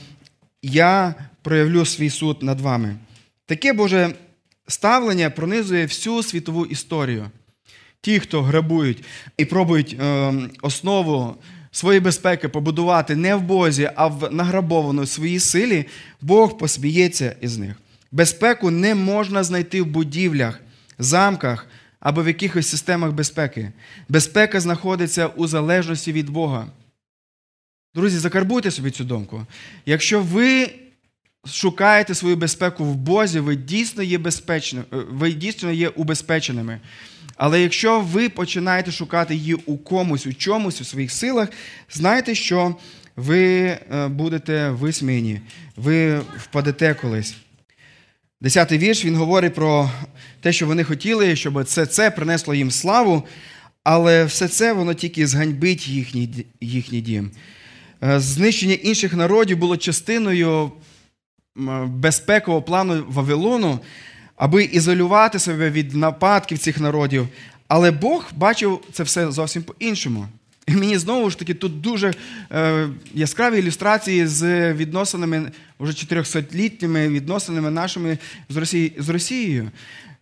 [0.62, 2.96] я проявлю свій суд над вами.
[3.46, 4.14] Таке Боже
[4.68, 7.32] ставлення пронизує всю світову історію.
[8.04, 9.04] Ті, хто грабують
[9.38, 11.36] і пробують е, основу
[11.72, 15.86] своєї безпеки побудувати не в Бозі, а в награбованій своїй силі,
[16.22, 17.76] Бог посміється із них.
[18.12, 20.60] Безпеку не можна знайти в будівлях,
[21.00, 21.68] замках
[22.00, 23.72] або в якихось системах безпеки.
[24.10, 26.68] Безпека знаходиться у залежності від Бога.
[27.96, 29.46] Друзі, закарбуйте собі цю думку.
[29.86, 30.70] Якщо ви
[31.46, 36.80] шукаєте свою безпеку в Бозі, ви дійсно є безпечними, е, ви дійсно є убезпеченими.
[37.36, 41.50] Але якщо ви починаєте шукати її у комусь, у чомусь, у своїх силах,
[41.92, 42.76] знайте, що
[43.16, 45.42] ви е, будете висміяні,
[45.76, 47.36] ви впадете колись.
[48.42, 49.92] Десятий вірш він говорить про
[50.42, 53.24] те, що вони хотіли, щоб це це принесло їм славу,
[53.84, 57.32] але все це воно тільки зганьбить їхній, їхній дім.
[58.04, 60.72] Е, знищення інших народів було частиною
[61.86, 63.80] безпекового плану Вавилону,
[64.44, 67.28] аби ізолювати себе від нападків цих народів.
[67.68, 70.28] Але Бог бачив це все зовсім по-іншому.
[70.68, 72.14] І мені знову ж таки тут дуже
[72.52, 78.18] е, яскраві ілюстрації з відносинами, вже 400-літніми відносинами нашими
[78.50, 79.72] з, Росії, з Росією.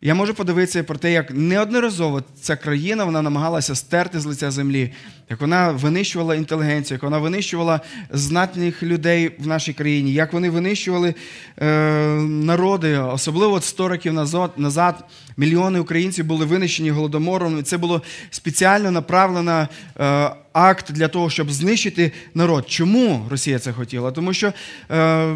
[0.03, 4.91] Я можу подивитися про те, як неодноразово ця країна вона намагалася стерти з лиця землі,
[5.29, 11.13] як вона винищувала інтелігенцію, як вона винищувала знатних людей в нашій країні, як вони винищували
[11.57, 11.65] е,
[12.21, 15.05] народи, особливо 100 років назад, назад
[15.37, 17.59] мільйони українців були винищені голодомором.
[17.59, 19.67] І Це було спеціально направлено
[19.99, 22.69] е, акт для того, щоб знищити народ.
[22.69, 24.11] Чому Росія це хотіла?
[24.11, 24.53] Тому що
[24.91, 25.35] е,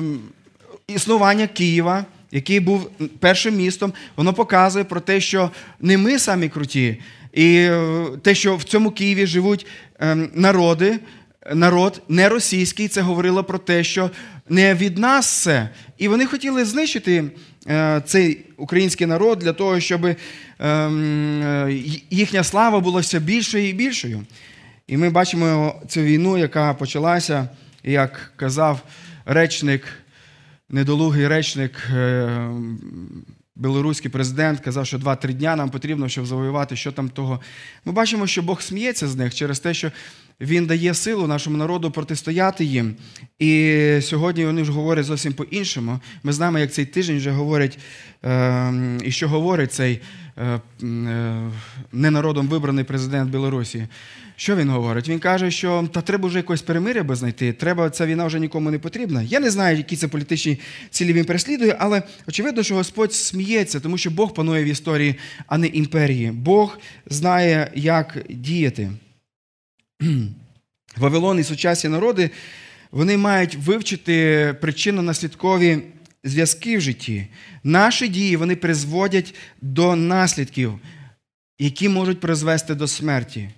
[0.88, 6.98] існування Києва який був першим містом, воно показує про те, що не ми самі круті,
[7.34, 9.66] і е, те, що в цьому Києві живуть
[10.00, 11.00] ем, народи,
[11.54, 14.12] народ не російський, це говорило про те, що
[14.50, 15.70] не від нас це.
[15.98, 17.24] І вони хотіли знищити
[17.68, 20.16] е, цей український народ для того, щоб
[20.60, 21.70] ем,
[22.10, 24.26] їхня слава була все більшою і більшою.
[24.88, 27.50] І ми бачимо цю війну, яка почалася,
[27.84, 28.82] як казав
[29.26, 29.84] речник
[30.70, 32.50] недолугий речник, е,
[33.56, 37.42] білоруський президент, казав, що 2-3 дня нам потрібно, щоб завоювати, що там того.
[37.86, 39.92] Ми бачимо, що Бог сміється з них через те, що
[40.42, 42.96] Він дає силу нашому народу протистояти їм.
[43.40, 46.00] І сьогодні вони ж говорять зовсім по-іншому.
[46.24, 47.80] Ми знаємо, як цей тиждень вже говорять,
[48.24, 50.02] ем, і що говорить цей
[50.38, 51.52] е, е,
[51.92, 53.88] ненародом вибраний президент Білорусі.
[54.36, 55.10] Що він говорить?
[55.10, 58.72] Він каже, що та треба вже якось перемиря би знайти, треба, ця війна вже нікому
[58.72, 59.22] не потрібна.
[59.22, 63.98] Я не знаю, які це політичні цілі він переслідує, але очевидно, що Господь сміється, тому
[63.98, 65.16] що Бог панує в історії,
[65.48, 66.32] а не імперії.
[66.32, 68.92] Бог знає, як діяти.
[70.98, 72.30] Вавилон і сучасні народи
[72.92, 74.14] вони мають вивчити
[74.62, 75.82] причинно-наслідкові
[76.24, 77.28] зв'язки в житті.
[77.64, 80.80] Наші дії вони призводять до наслідків,
[81.60, 83.50] які можуть призвести до смерті.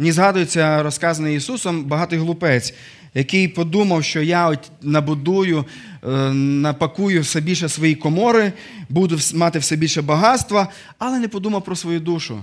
[0.00, 2.74] Мені згадується розказаний Ісусом багатий глупець,
[3.14, 5.64] який подумав, що я набудую,
[6.04, 8.52] е, напакую все більше свої комори,
[8.88, 12.40] буду мати все більше багатства, але не подумав про свою душу.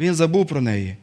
[0.00, 0.96] Він забув про неї.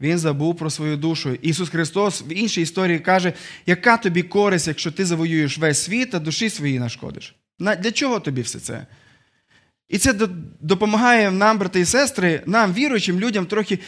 [0.00, 1.34] Він забув про свою душу.
[1.42, 3.32] Ісус Христос в іншій історії каже,
[3.66, 7.34] яка тобі користь, якщо ти завоюєш весь світ, а душі своїй нашкодиш?
[7.58, 8.86] Для чого тобі все це?
[9.92, 10.14] І це
[10.60, 13.78] допомагає нам, брати і сестри, нам, віруючим людям, трохи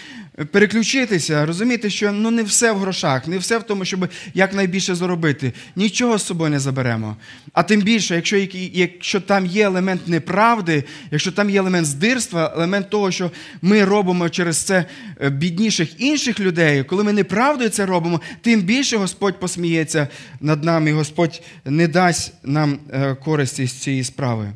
[0.51, 5.53] переключитися, розуміти, що ну не все в грошах, не все в тому, щоб якнайбільше заробити.
[5.77, 7.17] Нічого з собою не заберемо.
[7.53, 8.37] А тим більше, якщо
[8.73, 13.31] якщо там є елемент неправди, якщо там є елемент здирства, елемент того, що
[13.63, 14.85] ми робимо через це
[15.21, 20.09] е, бідніших інших людей, коли ми неправдою це робимо, тим більше Господь посміється
[20.41, 24.53] над нами, і Господь не дасть нам е, користі з цієї справи.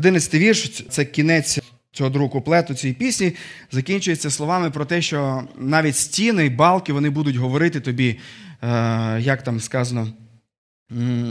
[0.00, 1.58] Одинадцятий вірш це кінець
[1.92, 3.32] цього другого куплету цієї пісні,
[3.72, 8.18] закінчується словами про те, що навіть стіни і балки вони будуть говорити тобі,
[8.62, 10.08] е, як там сказано,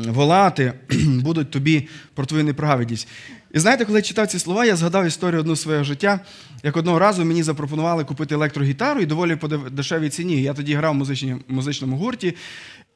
[0.07, 0.73] волати,
[1.07, 3.07] будуть тобі про твою неправедність.
[3.53, 6.19] І знаєте, коли я читав ці слова, я згадав історію одну свого життя,
[6.63, 10.41] як одного разу мені запропонували купити електрогітару і доволі по дешевій ціні.
[10.41, 12.35] Я тоді грав в музичному гурті,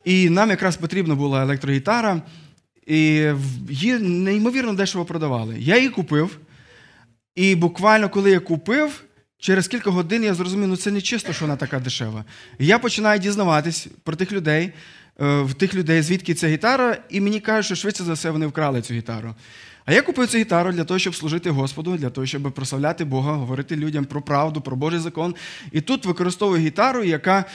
[0.06, 2.22] і нам якраз потрібна була електрогітара.
[2.88, 3.30] І
[3.70, 5.56] її неймовірно дешево продавали.
[5.60, 6.40] Я її купив,
[7.36, 9.04] і буквально, коли я купив,
[9.38, 12.26] через кілька годин я зрозумів, ну це не чисто, що вона така дешева.
[12.60, 14.72] І я починаю дізнаватись про тих людей,
[15.22, 18.48] е, в тих людей, звідки ця гітара, і мені кажуть, що швидше за все вони
[18.48, 19.36] вкрали цю гітару.
[19.86, 23.34] А я купив цю гітару для того, щоб служити Господу, для того, щоб прославляти Бога,
[23.34, 25.36] говорити людям про правду, про Божий закон.
[25.72, 27.46] І тут використовую гітару, яка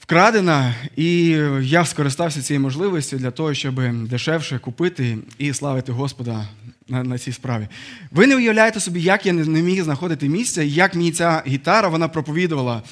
[0.00, 1.26] вкрадена, і
[1.60, 6.48] я скористався цією можливістю для того, щоб дешевше купити і славити Господа
[6.88, 7.68] на на цій справі.
[8.10, 11.88] Ви не уявляєте собі, як я не міг знаходити місця, і як мені ця гітара
[11.88, 12.82] вона проповідувала.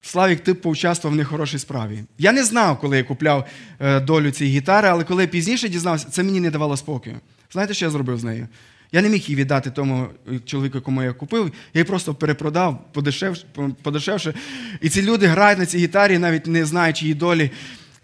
[0.00, 2.04] Славік, ти поучаствував в нехорошій справі.
[2.18, 3.46] Я не знав, коли я купляв
[3.80, 7.16] е, долю цієї гітари, але коли я пізніше дізнався, це мені не давало спокою.
[7.52, 8.48] Знаєте, що я зробив з нею?
[8.92, 10.06] Я не міг її віддати тому
[10.44, 11.44] чоловіку, кому я купив.
[11.44, 13.44] Я її просто перепродав подешевше,
[13.82, 14.34] подешевше.
[14.80, 17.50] І ці люди грають на цій гітарі, навіть не знаючи її долі,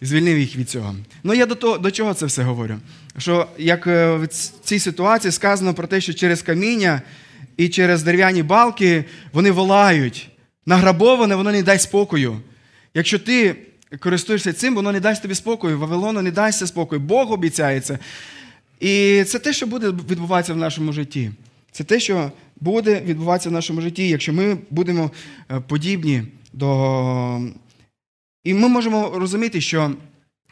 [0.00, 0.96] звільнив їх від цього.
[1.22, 2.76] Ну я до того, до чого це все говорю?
[3.18, 4.26] Що як е, в
[4.64, 7.02] цій ситуації сказано про те, що через каміння
[7.56, 10.28] і через дерев'яні балки вони волають.
[10.66, 12.40] Награбоване, воно не дасть спокою.
[12.94, 13.56] Якщо ти
[14.00, 15.78] користуєшся цим, воно не дасть тобі спокою.
[15.78, 17.00] Вавилону не дасть спокою.
[17.00, 17.98] Бог обіцяється.
[18.80, 21.30] І це те, що буде відбуватися в нашому житті.
[21.72, 25.10] Це те, що буде відбуватися в нашому житті, якщо ми будемо
[25.50, 27.40] е, подібні до.
[28.44, 29.92] І ми можемо розуміти, що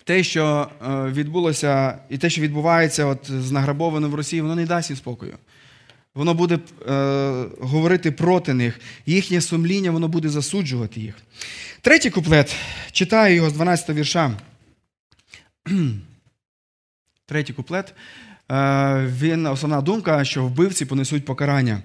[0.05, 4.67] те, що е, відбулося, і те, що відбувається от з награбованим в Росії, воно не
[4.67, 5.35] дасть їм спокою.
[6.15, 6.59] Воно буде
[6.89, 8.81] е, говорити проти них.
[9.07, 11.15] Їхнє сумління, воно буде засуджувати їх.
[11.81, 12.57] Третій куплет.
[12.93, 14.37] Читаю його з 12 вірша.
[17.33, 17.95] Третій куплет.
[18.51, 21.83] Е, він основна думка, що вбивці понесуть покарання.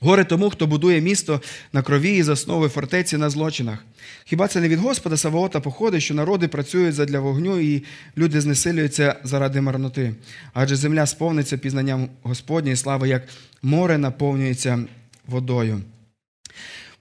[0.00, 1.40] Горе тому, хто будує місто
[1.72, 3.84] на крові і засновує фортеці на злочинах.
[4.24, 7.84] Хіба це не від Господа Саваота походить, що народи працюють задля вогню і
[8.16, 10.14] люди знесилюються заради марноти?
[10.52, 13.22] Адже земля сповниться пізнанням Господньої слави, як
[13.62, 14.84] море наповнюється
[15.26, 15.80] водою.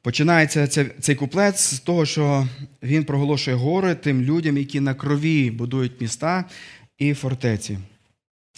[0.02, 0.67] Починається
[1.00, 2.48] цей куплет з того, що
[2.84, 6.46] він проголошує горе тим людям, які на крові будують міста
[6.97, 7.77] і фортеці.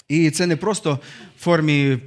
[0.07, 0.99] І це не просто
[1.39, 1.99] в формі е,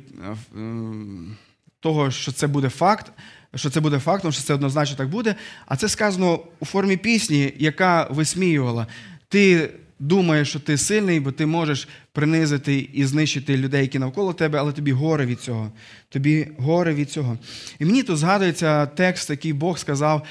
[1.80, 3.12] того, що це буде факт,
[3.54, 5.34] що це буде фактом, що це однозначно так буде,
[5.66, 8.86] а це сказано у формі пісні, яка висміювала.
[9.28, 14.58] Ти думаєш, що ти сильний, бо ти можеш принизити і знищити людей, які навколо тебе,
[14.58, 15.72] але тобі горе від цього.
[16.08, 17.38] Тобі горе від цього.
[17.78, 20.26] І мені тут згадується текст, який Бог сказав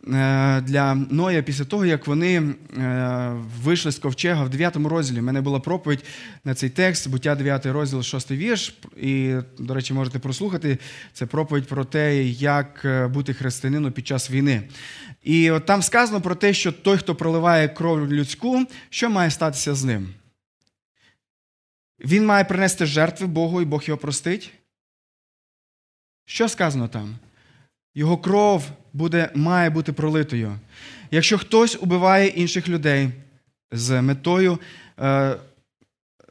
[0.00, 2.54] для Ноя після того, як вони е,
[3.62, 5.20] вийшли з ковчега в 9 розділі.
[5.20, 6.04] У мене була проповідь
[6.44, 8.74] на цей текст, буття 9 розділ, 6 вірш.
[8.96, 10.78] І, до речі, можете прослухати.
[11.12, 14.62] Це проповідь про те, як е, бути християнином під час війни.
[15.22, 19.74] І от там сказано про те, що той, хто проливає кров людську, що має статися
[19.74, 20.08] з ним?
[22.00, 24.50] Він має принести жертви Богу, і Бог його простить.
[26.24, 27.16] Що сказано там?
[27.94, 30.58] Його кров буде, має бути пролитою.
[31.10, 33.10] Якщо хтось убиває інших людей
[33.72, 34.58] з метою
[35.00, 35.36] е,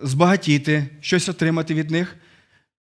[0.01, 2.15] збагатіти, щось отримати від них,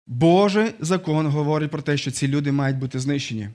[0.07, 3.49] Божий закон говорить про те, що ці люди мають бути знищені.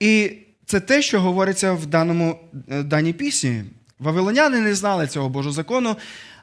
[0.00, 0.32] І
[0.66, 3.64] це те, що говориться в даному, е, даній пісні.
[3.98, 5.96] Вавилоняни не знали цього Божого закону,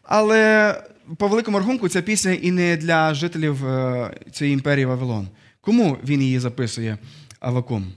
[0.03, 0.73] але
[1.17, 5.27] по великому рахунку ця пісня і не для жителів е, цієї імперії Вавилон.
[5.61, 6.97] Кому він її записує
[7.39, 7.93] Авакум?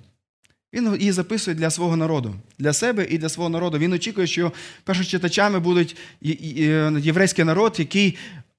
[0.72, 3.78] Він її записує для свого народу, для себе і для свого народу.
[3.78, 4.52] Він очікує, що
[4.84, 5.96] першочитачами будуть
[7.00, 8.18] єврейський народ, який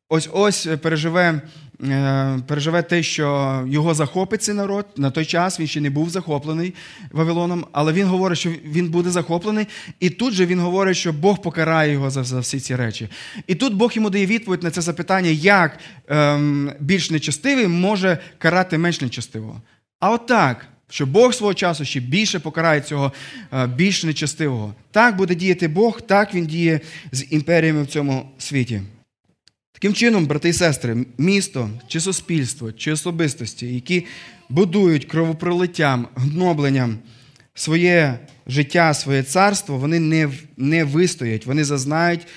[0.10, 1.42] ось ось переживе
[1.90, 4.86] Е, переживе те, що його захопить цей народ.
[4.98, 6.74] На той час він ще не був захоплений
[7.12, 9.68] Вавилоном, але він говорить, що він буде захоплений.
[10.00, 13.10] І тут же він говорить, що Бог покарає його за, всі ці речі.
[13.48, 18.78] І тут Бог йому дає відповідь на це запитання, як ем, більш нечестивий може карати
[18.78, 19.62] менш нечестивого.
[20.00, 20.68] А отак.
[20.92, 23.14] Що Бог свого часу ще більше покарає цього
[23.54, 24.76] е, більш нечестивого.
[24.92, 26.80] Так буде діяти Бог, так він діє
[27.12, 28.82] з імперіями в цьому світі.
[29.72, 34.06] Таким чином, брати і сестри, місто чи суспільство, чи особистості, які
[34.50, 36.98] будують кровопролиттям, гнобленням
[37.54, 42.28] своє життя, своє царство, вони не не вистоять, вони зазнають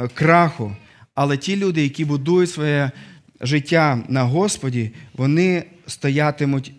[0.00, 0.76] е, краху.
[1.14, 2.90] Але ті люди, які будують своє
[3.40, 6.72] життя на Господі, вони стоятимуть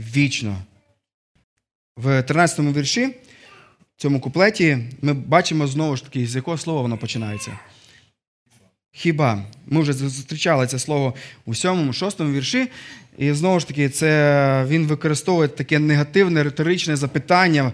[0.00, 0.56] вічно.
[1.96, 6.82] В 13 му вірші, в цьому куплеті, ми бачимо знову ж таки, з якого слова
[6.82, 7.58] воно починається.
[8.92, 9.44] Хіба?
[9.66, 11.14] Ми вже зустрічали це слово
[11.46, 12.68] у сьомому, шостому вірші,
[13.18, 17.72] і знову ж таки, це він використовує таке негативне риторичне запитання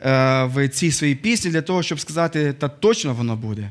[0.00, 3.70] е, в цій своїй пісні для того, щоб сказати, та точно воно буде.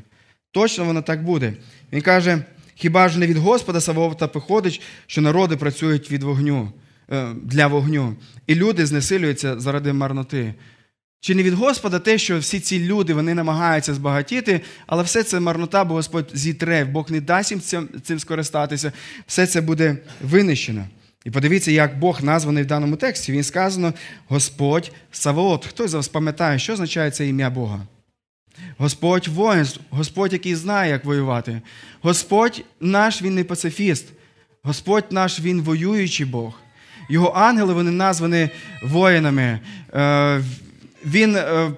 [0.50, 1.52] Точно воно так буде.
[1.92, 6.72] Він каже: хіба ж не від Господа Савовта походить, що народи працюють від вогню
[7.42, 8.16] для вогню,
[8.46, 10.54] і люди знесилюються заради марноти.
[11.20, 15.40] Чи не від Господа те, що всі ці люди вони намагаються збагатіти, але все це
[15.40, 18.92] марнота, бо Господь зітре, Бог не дасть їм цим, цим скористатися,
[19.26, 20.84] все це буде винищено.
[21.24, 23.32] І подивіться, як Бог названий в даному тексті.
[23.32, 23.94] Він сказано
[24.28, 25.66] Господь Савоот.
[25.66, 27.86] Хто з вас пам'ятає, що означає це ім'я Бога?
[28.78, 31.62] Господь воїн, Господь, який знає, як воювати.
[32.00, 34.06] Господь наш, Він не пацифіст.
[34.62, 36.60] Господь наш, Він воюючий Бог.
[37.08, 38.48] Його ангели вони названі
[38.82, 39.60] воїнами.
[39.94, 40.42] Е,
[41.04, 41.70] він е,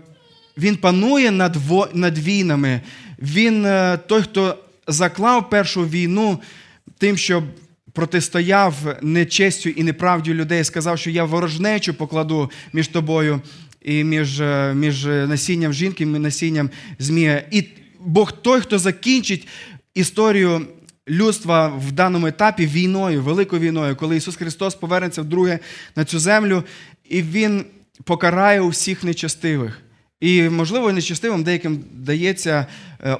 [0.58, 1.56] він панує над
[1.94, 2.80] над війнами.
[3.18, 6.38] Він е, той, хто заклав першу війну
[6.98, 7.42] тим, що
[7.92, 13.40] протистояв нечестю і неправді людей, сказав, що я ворожнечу покладу між тобою
[13.82, 14.42] і між
[14.74, 17.44] між насінням жінки і насінням Змія.
[17.50, 17.64] І
[18.00, 19.48] Бог той, хто закінчить
[19.94, 20.66] історію
[21.08, 25.58] людства в даному етапі війною, великою війною, коли Ісус Христос повернеться вдруге
[25.96, 26.64] на цю землю,
[27.08, 27.64] і Він
[28.04, 29.80] покарає усіх нечестивих.
[30.20, 32.66] І, можливо, нечестивим деяким дається
[33.04, 33.16] е,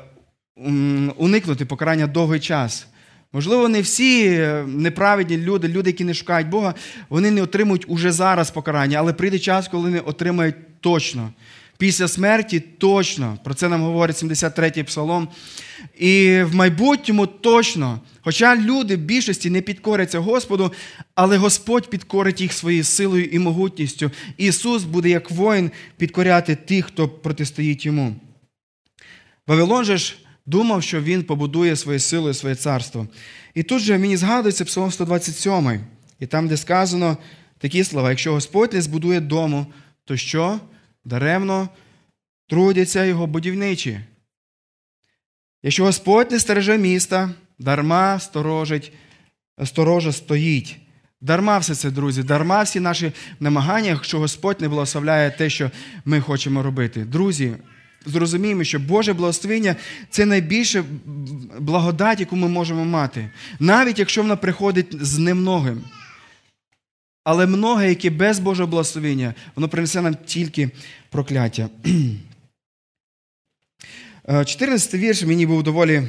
[1.17, 2.87] уникнути покарання довгий час.
[3.33, 6.75] Можливо, не всі е, неправедні люди, люди, які не шукають Бога,
[7.09, 11.31] вони не отримують уже зараз покарання, але прийде час, коли вони отримають точно.
[11.79, 13.39] Після смерті точно.
[13.45, 15.29] Про це нам говорить 73-й псалом.
[15.99, 18.01] І в майбутньому точно.
[18.21, 20.73] Хоча люди в більшості не підкоряться Господу,
[21.15, 24.11] але Господь підкорить їх своєю силою і могутністю.
[24.37, 28.17] Ісус буде, як воїн, підкоряти тих, хто протистоїть йому.
[29.47, 33.07] Вавилон же ж думав, що він побудує своєю силою своє царство.
[33.55, 35.81] І тут же мені згадується Псалом 127,
[36.21, 37.17] і там, де сказано
[37.59, 39.67] такі слова: якщо Господь не збудує дому,
[40.05, 40.61] то що?
[41.09, 41.69] Даремно
[42.49, 44.01] трудяться його будівничі.
[45.63, 48.93] Якщо Господь не стереже міста, дарма сторожить,
[49.65, 50.77] сторожа стоїть.
[51.21, 55.71] Дарма все це, друзі, дарма всі наші намагання, якщо Господь не благословляє те, що
[56.05, 57.05] ми хочемо робити.
[57.05, 57.55] Друзі,
[58.07, 59.77] зрозуміємо, що Боже благословення
[60.11, 60.85] це найбільша
[61.59, 63.31] благодать, яку ми можемо мати.
[63.61, 65.85] Навіть якщо вона приходить з немногим.
[67.31, 70.71] Але многе, яке без Божого благословення, воно принесе нам тільки
[71.11, 71.69] прокляття.
[74.47, 76.03] 14 е, вірш мені був доволі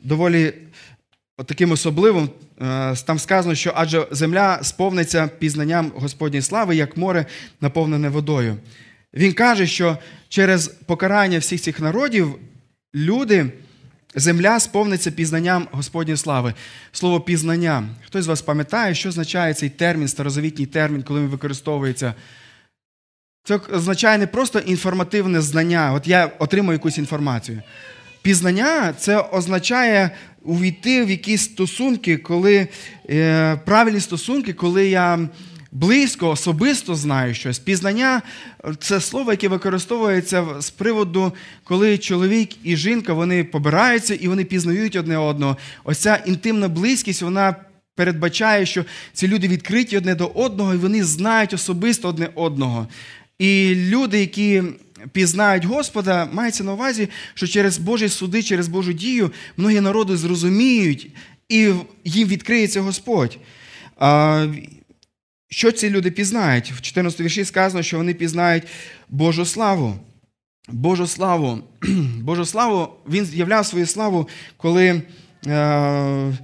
[0.00, 0.54] доволі
[1.46, 2.30] таким особливим.
[2.60, 7.26] Е, там сказано, що адже земля сповниться пізнанням Господньої слави, як море
[7.60, 8.56] наповнене водою.
[9.14, 12.34] Він каже, що через покарання всіх цих народів
[12.94, 13.52] люди,
[14.14, 16.54] земля сповниться пізнанням Господньої слави.
[16.92, 17.84] Слово пізнання.
[18.06, 22.14] Хтось з вас пам'ятає, що означає цей термін, старозавітній термін, коли він використовується?
[23.44, 25.92] Це означає не просто інформативне знання.
[25.92, 27.62] От я отримую якусь інформацію.
[28.22, 30.10] Пізнання це означає
[30.42, 32.68] увійти в якісь стосунки, коли
[33.10, 35.28] е, правильні стосунки, коли я
[35.72, 37.58] близько, особисто знаю щось.
[37.58, 38.22] Пізнання
[38.78, 41.32] це слово, яке використовується з приводу,
[41.64, 45.56] коли чоловік і жінка вони побираються і вони пізнають одне одного.
[45.84, 47.56] Ось ця інтимна близькість, вона.
[47.94, 52.88] Передбачає, що ці люди відкриті одне до одного, і вони знають особисто одне одного.
[53.38, 54.62] І люди, які
[55.12, 61.10] пізнають Господа, мається на увазі, що через Божі суди, через Божу дію многі народи зрозуміють
[61.48, 61.72] і
[62.04, 63.38] їм відкриється Господь.
[65.48, 66.72] Що ці люди пізнають?
[66.72, 68.62] В 14 вірші сказано, що вони пізнають
[69.08, 69.94] Божу славу.
[70.68, 71.58] Божу славу.
[72.20, 75.02] Божу славу, він являв свою славу, коли.
[75.46, 76.38] Е,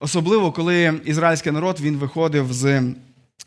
[0.00, 2.82] особливо, коли ізраїльський народ він виходив з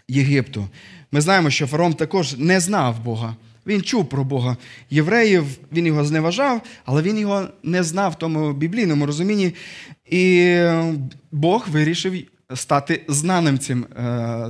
[0.08, 0.68] Єгипту.
[1.12, 3.36] Ми знаємо, що фараон також не знав Бога.
[3.68, 4.58] Він чув про Бога
[4.90, 9.54] євреїв, він його зневажав, але він його не знав в тому біблійному розумінні.
[10.06, 10.56] І
[11.32, 12.14] Бог вирішив
[12.56, 14.48] стати знаним цим е,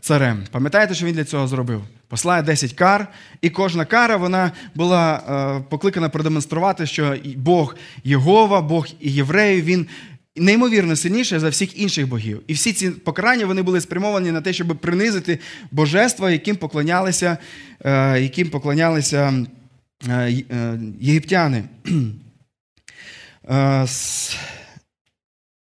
[0.00, 0.44] царем.
[0.50, 1.82] Пам'ятаєте, що він для цього зробив?
[2.08, 3.08] Послає 10 кар,
[3.40, 5.22] і кожна кара вона була
[5.60, 9.86] е, покликана продемонструвати, що Бог Єгова, Бог євреїв, він
[10.36, 12.42] неймовірно сильніший за всіх інших богів.
[12.46, 15.38] І всі ці покарання вони були спрямовані на те, щоб принизити
[15.70, 17.38] божества, яким поклонялися,
[17.84, 19.46] е, яким поклонялися
[20.08, 21.64] е, е, єгиптяни.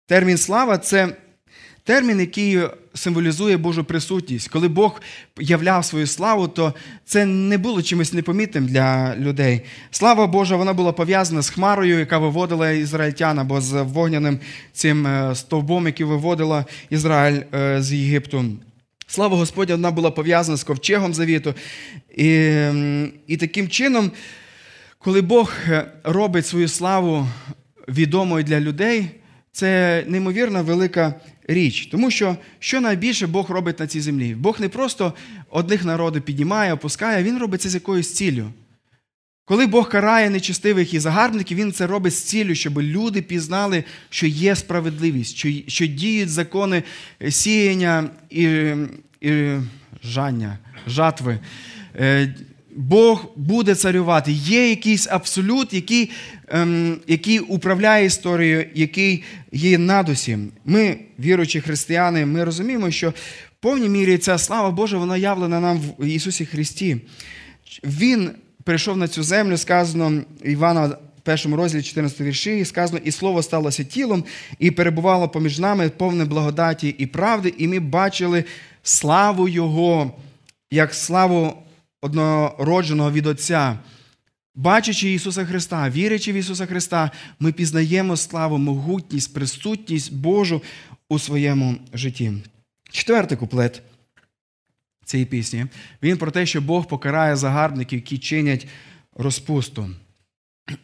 [0.07, 1.17] Термін слава це
[1.87, 2.61] термін, який
[2.95, 4.49] символізує Божу присутність.
[4.49, 5.03] Коли Бог
[5.41, 6.75] являв свою славу, то
[7.05, 9.61] це не було чимось непомітним для людей.
[9.91, 14.39] Слава Божа, вона була пов'язана з хмарою, яка виводила ізраїльтян, або з вогняним
[14.73, 18.45] цим е, стовбом, який виводила Ізраїль е, з Єгипту.
[19.07, 21.55] Слава Господня, вона була пов'язана з ковчегом завіту.
[22.17, 22.29] І,
[23.27, 24.11] І таким чином,
[24.99, 27.29] коли Бог е, робить свою славу
[27.89, 29.11] відомою для людей,
[29.57, 31.15] це неймовірно велика
[31.49, 31.87] річ.
[31.87, 34.35] Тому що що найбільше Бог робить на цій землі?
[34.35, 35.15] Бог не просто
[35.51, 38.51] одних народів піднімає, опускає, Він робить це з якоюсь ціллю.
[39.45, 44.27] Коли Бог карає нечистивих і загарбників, Він це робить з ціллю, щоб люди пізнали, що
[44.27, 46.83] є справедливість, що що діють закони
[47.31, 48.45] сіяння і
[49.21, 49.57] і
[50.05, 51.39] жання, жатви.
[52.77, 54.33] Бог буде царювати.
[54.33, 56.11] Є якийсь абсолют, який
[56.49, 60.53] ем, який управляє історією, який є над усім.
[60.65, 63.15] Ми, віруючі християни, ми розуміємо, що в
[63.61, 66.97] повній мірі ця слава Божа, вона явлена нам в Ісусі Христі.
[67.85, 68.31] Він
[68.65, 70.87] прийшов на цю землю, сказано Івана.
[70.87, 74.25] В першому розділі 14 вірші сказано, і слово сталося тілом,
[74.59, 78.45] і перебувало поміж нами повне благодаті і правди, і ми бачили
[78.83, 80.11] славу Його,
[80.71, 81.55] як славу
[82.01, 83.79] однородженого від Отця.
[84.55, 90.63] Бачачи Ісуса Христа, вірячи в Ісуса Христа, ми пізнаємо славу, могутність, присутність Божу
[91.09, 92.33] у своєму житті.
[92.91, 93.83] Четвертий куплет
[95.05, 95.67] цієї пісні.
[96.03, 98.67] Він про те, що Бог покарає загарбників, які чинять
[99.17, 99.91] розпусту.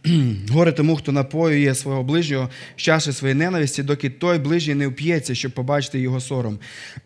[0.51, 5.35] Горе тому, хто напоює свого ближнього з чаші своєї ненависті, доки той ближній не вп'ється,
[5.35, 6.59] щоб побачити його сором.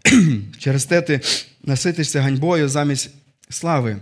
[0.59, 1.21] Через те ти
[1.65, 3.11] наситишся ганьбою замість
[3.49, 3.97] слави.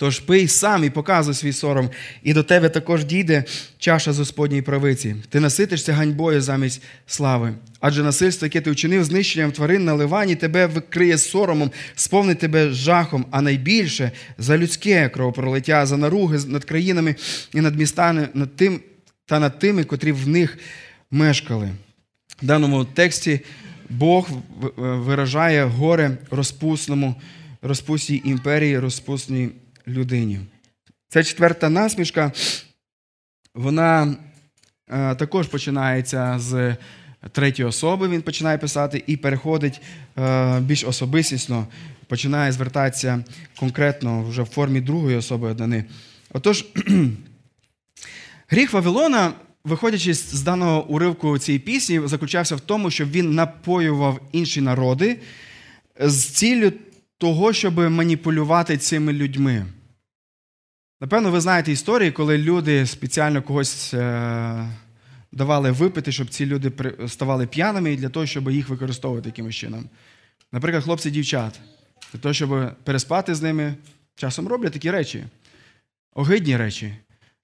[0.00, 1.90] Тож пий сам і показуй свій сором,
[2.22, 3.44] і до тебе також дійде
[3.78, 5.16] чаша з Господньої правиці.
[5.28, 7.54] Ти наситишся ганьбою замість слави.
[7.80, 13.26] Адже насильство, яке ти вчинив знищенням тварин на ливані, тебе викриє соромом, сповнить тебе жахом,
[13.30, 17.14] а найбільше за людське кровопролиття, за наруги над країнами
[17.54, 18.80] і над містами, над тим
[19.26, 20.58] та над тими, котрі в них
[21.10, 21.70] мешкали.
[22.42, 23.40] В даному тексті
[23.90, 24.28] Бог
[24.76, 27.14] виражає горе розпусному
[27.62, 29.50] розпусній імперії, розпусній
[29.88, 30.40] людині.
[31.08, 32.32] Ця четверта насмішка,
[33.54, 34.16] вона
[34.88, 36.76] е, також починається з
[37.32, 39.80] третьої особи, він починає писати і переходить
[40.18, 41.66] е, більш особистісно,
[42.06, 43.24] починає звертатися
[43.58, 45.84] конкретно вже в формі другої особи однини.
[46.32, 46.64] Отож,
[48.48, 49.32] гріх Вавилона.
[49.64, 55.18] Виходячи з даного уривку цієї пісні, заключався в тому, що він напоював інші народи
[56.00, 56.72] з ціллю
[57.18, 59.66] того, щоб маніпулювати цими людьми.
[61.00, 64.68] Напевно, ви знаєте історії, коли люди спеціально когось е,
[65.32, 66.72] давали випити, щоб ці люди
[67.08, 69.84] ставали п'яними для того, щоб їх використовувати якимось чином.
[70.52, 71.60] Наприклад, хлопці дівчат,
[72.12, 73.74] для того, щоб переспати з ними,
[74.16, 75.24] часом роблять такі речі,
[76.14, 76.94] огидні речі.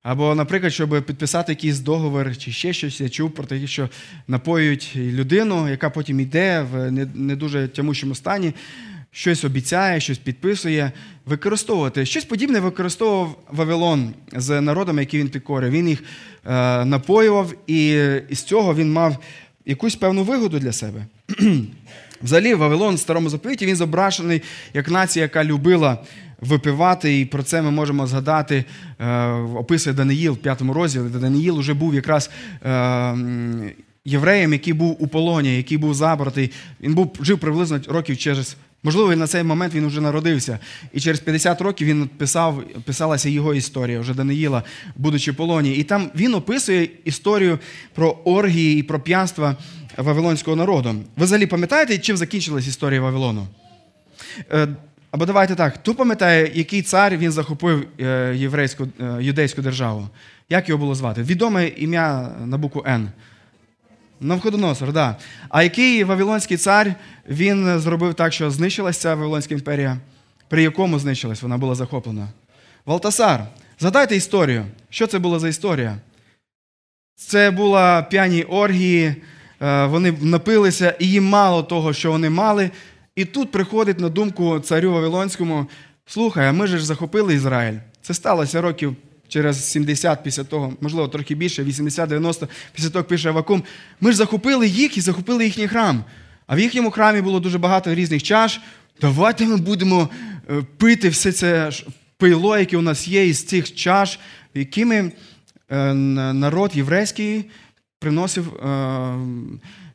[0.03, 3.89] Або, наприклад, щоб підписати якийсь договор чи ще щось, я чув про те, що
[4.29, 8.55] напоюють людину, яка потім йде в не дуже тямущому стані
[9.15, 10.93] щось обіцяє, щось підписує,
[11.27, 12.07] використовувати.
[12.07, 15.71] Щось подібне використовував Вавилон з народами, які він підкорив.
[15.71, 16.03] Він їх
[16.47, 19.17] е, напоював, і з цього він мав
[19.67, 21.07] якусь певну вигоду для себе.
[22.23, 24.43] Взагалі, Вавилон в старому заповіті він зображений
[24.75, 25.99] як нація, яка любила
[26.41, 28.65] випивати, і про це ми можемо згадати,
[28.99, 32.31] е, описує Даниїл в п'ятому розділі, де Даниїл вже був якраз.
[32.65, 33.17] Е,
[34.07, 36.51] Євреєм, який був у полоні, який був забратий,
[36.81, 40.59] він був жив приблизно років через Можливо, на цей момент він вже народився.
[40.93, 44.63] І через 50 років він писав, писалася його історія, вже Даниїла,
[44.97, 45.75] будучи в полоні.
[45.75, 47.59] І там він описує історію
[47.95, 49.57] про оргії і про п'янства
[49.97, 50.95] Вавилонського народу.
[51.17, 53.47] Ви взагалі пам'ятаєте, чим закінчилась історія Вавилону?
[54.53, 54.69] Е,
[55.11, 60.09] Або давайте так, хто пам'ятає, який цар він захопив е, єврейську, е, юдейську державу?
[60.49, 61.23] Як його було звати?
[61.23, 63.09] Відоме ім'я на букву Н.
[64.25, 64.93] Навходоносор.
[64.93, 65.17] Да.
[65.49, 66.95] А який Вавилонський цар
[67.29, 69.99] він зробив так, що знищилася ця Вавилонська імперія?
[70.49, 71.43] При якому знищилась?
[71.43, 72.29] Вона була захоплена?
[72.87, 73.47] Валтасар.
[73.81, 74.67] Згадайте історію.
[74.91, 75.99] Що це була за історія?
[77.17, 79.15] Це була п'яні оргії,
[79.61, 82.71] е, вони напилися, і їм мало того, що вони мали.
[83.17, 85.67] І тут приходить на думку царю Вавилонському:
[86.07, 87.79] слухай, а ми ж захопили Ізраїль.
[88.03, 88.97] Це сталося років
[89.35, 93.63] через 70 після того, можливо, трохи більше, 80-90, після того пише Авакум.
[94.01, 96.05] Ми ж захопили їх і захопили їхній храм.
[96.47, 98.61] А в їхньому храмі було дуже багато різних чаш.
[99.01, 100.09] Давайте ми будемо
[100.51, 101.71] е, пити все це
[102.17, 104.19] пило, яке у нас є із цих чаш,
[104.55, 105.13] якими
[105.71, 105.95] е,
[106.35, 107.45] народ єврейський
[107.99, 109.19] приносив е,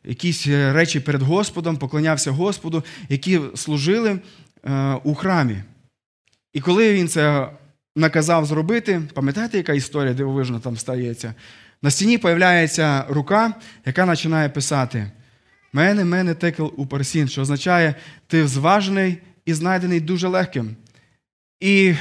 [0.04, 4.20] якісь речі перед Господом, поклонявся Господу, які служили
[5.04, 5.58] у храмі.
[6.54, 7.50] І коли він це
[8.00, 11.34] наказав зробити, пам'ятаєте, яка історія дивовижна там стається?
[11.82, 13.54] На стіні появляється рука,
[13.86, 15.12] яка починає писати:
[15.74, 17.96] Мене, мене текл у парсін, що означає,
[18.28, 20.76] ти зважений і знайдений дуже легким.
[21.60, 21.94] І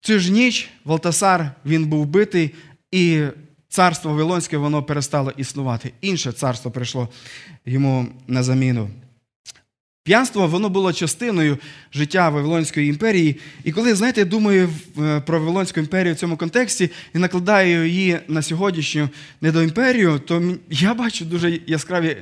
[0.00, 2.54] цю ж ніч Валтасар він був битий,
[2.92, 3.22] і
[3.68, 5.92] царство Вавилонське воно перестало існувати.
[6.00, 7.08] Інше царство прийшло
[7.66, 8.90] йому на заміну.
[10.10, 11.58] П'янство воно було частиною
[11.94, 13.36] життя Вавилонської імперії.
[13.64, 18.18] І коли, знаєте, я думаю е, про Вавилонську імперію в цьому контексті і накладаю її
[18.28, 19.08] на сьогоднішню
[19.40, 22.16] недоімперію, то я бачу дуже яскраві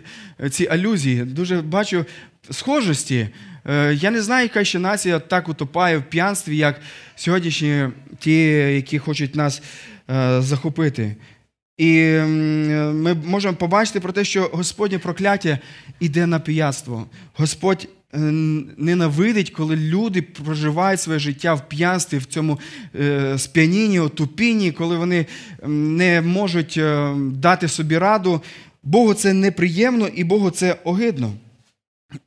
[0.44, 2.04] е, ці алюзії, дуже бачу
[2.50, 3.28] схожості.
[3.64, 6.80] Е, я не знаю, яка ще нація так утопає в п'янстві, як
[7.16, 9.62] сьогоднішні ті, які хочуть нас
[10.38, 11.16] захопити.
[11.78, 12.02] І
[12.92, 15.58] ми можемо побачити про те, що Господнє прокляття
[16.00, 17.06] іде на п'янство.
[17.34, 18.18] Господь е,
[18.76, 22.58] ненавидить, коли люди проживають своє життя в п'янстві, в цьому
[23.00, 25.26] е, сп'янінні, отупінні, коли вони
[25.66, 28.42] не можуть е, дати собі раду.
[28.82, 31.32] Богу це неприємно і Богу це огидно.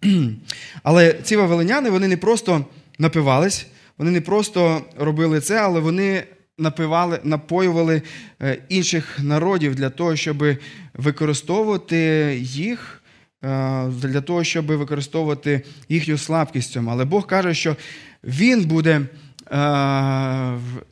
[0.84, 2.66] Але ці вавилиняни вони не просто
[3.00, 6.24] напивались, вони не просто робили це, але вони
[6.62, 8.02] напивали, напоювали
[8.42, 10.46] е, інших народів для того, щоб
[10.94, 11.98] використовувати
[12.42, 13.02] їх,
[13.44, 16.78] е, для того, щоб використовувати їхню слабкість.
[16.90, 17.76] Але Бог каже, що
[18.24, 19.08] Він буде е,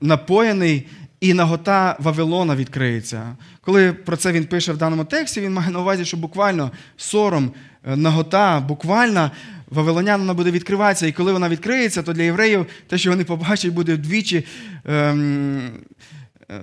[0.01, 0.88] напоєний.
[1.22, 3.36] І нагота Вавилона відкриється.
[3.61, 7.51] Коли про це він пише в даному тексті, він має на увазі, що буквально сором,
[7.86, 9.32] нагота, буквально
[9.70, 13.74] Вавилонян вона буде відкриватися, і коли вона відкриється, то для євреїв те, що вони побачать,
[13.74, 14.45] буде вдвічі,
[14.86, 15.72] ем,
[16.51, 16.61] е,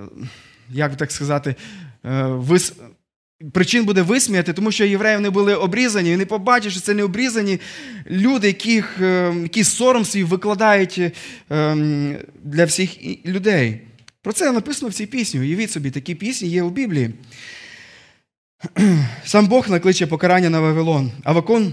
[0.71, 1.55] як так сказати,
[2.05, 2.73] е, вис...
[3.53, 7.03] причин буде висміяти, тому що євреї не були обрізані, і вони побачать, що це не
[7.03, 7.61] обрізані
[8.11, 11.13] люди, яких, е, які сором свій викладають е,
[12.45, 12.91] для всіх
[13.27, 13.81] людей.
[14.23, 15.41] Про це написано в цій пісні.
[15.41, 17.11] Уявіть собі, такі пісні є у Біблії.
[19.25, 21.13] Сам Бог накличе покарання на Вавилон.
[21.25, 21.73] Авакон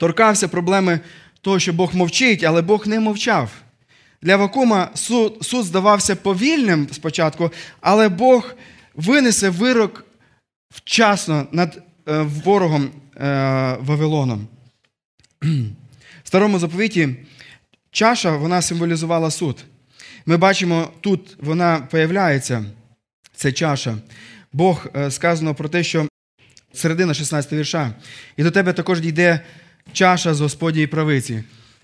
[0.00, 1.00] торкався проблеми
[1.40, 3.50] того, що Бог мовчить, але Бог не мовчав.
[4.22, 8.54] Для Вакума суд, суд здавався повільним спочатку, але Бог
[8.94, 10.04] винесе вирок
[10.70, 13.26] вчасно над е, ворогом е,
[13.80, 14.48] Вавилоном.
[16.22, 17.08] В старому заповіті
[17.90, 19.64] чаша вона символізувала суд.
[20.26, 22.64] Ми бачимо, тут вона появляється,
[23.34, 23.96] ця чаша.
[24.52, 26.08] Бог е, сказано про те, що
[26.72, 27.94] середина 16 вірша.
[28.36, 29.40] І до тебе також дійде
[29.92, 31.42] чаша з Господньої правиці.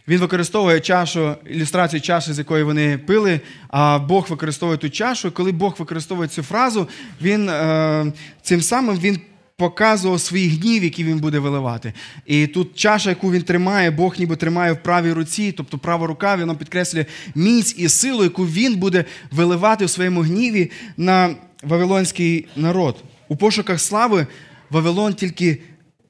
[0.08, 5.30] Він використовує чашу, ілюстрацію чаші, з якої вони пили, а Бог використовує ту чашу.
[5.32, 6.88] Коли Бог використовує цю фразу,
[7.22, 9.20] він е, цим самим він
[9.56, 11.92] показував свій гнів, який він буде виливати.
[12.26, 16.34] І тут чаша, яку він тримає, Бог ніби тримає в правій руці, тобто права рука,
[16.34, 22.96] вона підкреслює міць і силу, яку він буде виливати у своєму гніві на вавилонський народ.
[23.28, 24.26] У пошуках слави
[24.70, 25.58] Вавилон тільки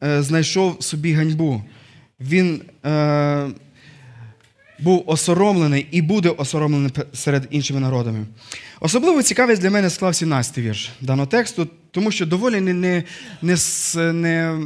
[0.05, 1.63] е, знайшов собі ганьбу
[2.21, 3.51] він е,
[4.79, 8.27] був осоромлений і буде осоромлений серед іншими народами.
[8.81, 13.03] Особливо цікавість для мене склав 17 й вірш даного тексту, тому що доволі не не,
[13.43, 13.57] не,
[14.13, 14.59] не,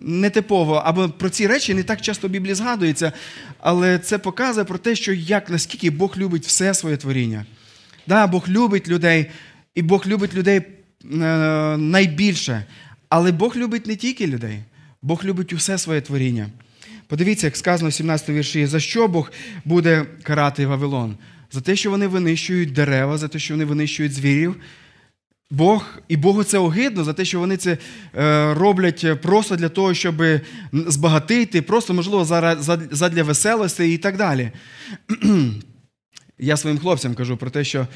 [0.00, 3.12] не типово, або про ці речі не так часто в Біблії згадується,
[3.60, 7.46] але це показує про те, що як наскільки Бог любить все своє творіння.
[8.06, 9.26] Да, Бог любить людей,
[9.74, 10.66] і Бог любить людей е,
[11.76, 12.64] найбільше.
[13.08, 14.58] Але Бог любить не тільки людей,
[15.02, 16.46] Бог любить усе своє творіння.
[17.06, 19.32] Подивіться, як сказано в 17 вірші, за що Бог
[19.64, 21.16] буде карати Вавилон?
[21.52, 24.56] За те, що вони винищують дерева, за те, що вони винищують звірів.
[25.50, 27.78] Бог, І Богу це огидно за те, що вони це
[28.16, 30.22] е, роблять просто для того, щоб
[30.72, 32.24] збагатити, просто, можливо,
[32.90, 34.50] задля веселості і так далі.
[36.38, 37.86] Я своїм хлопцям кажу про те, що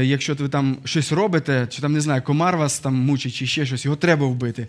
[0.00, 3.66] якщо ви там щось робите, чи там не знаю, комар вас там мучить, чи ще
[3.66, 4.68] щось, його треба вбити.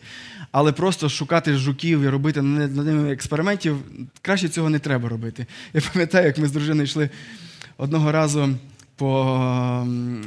[0.51, 3.77] Але просто шукати жуків і робити над ними експериментів,
[4.21, 5.45] краще цього не треба робити.
[5.73, 7.09] Я пам'ятаю, як ми з дружиною йшли
[7.77, 8.49] одного разу
[8.95, 9.83] по...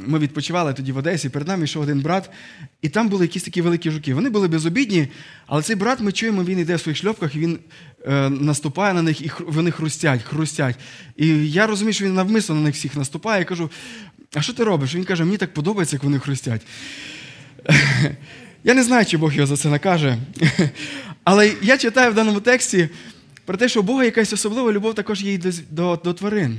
[0.07, 2.29] Ми відпочивали тоді в Одесі, перед нами йшов один брат,
[2.81, 4.13] і там були якісь такі великі жуки.
[4.13, 5.07] Вони були безобідні,
[5.47, 7.59] але цей брат, ми чуємо, він йде в своїх шльопках, він
[8.05, 10.75] е, наступає на них, і вони хрустять, хрустять.
[11.15, 13.39] І я розумію, що він навмисно на них всіх наступає.
[13.39, 13.69] Я кажу,
[14.33, 14.95] а що ти робиш?
[14.95, 16.61] Він каже, мені так подобається, як вони хрустять.
[18.63, 20.17] Я не знаю, чи Бог його за це накаже.
[21.23, 22.89] Але я читаю в даному тексті
[23.45, 26.57] про те, що у Бога якась особлива любов також є і до, до, до тварин.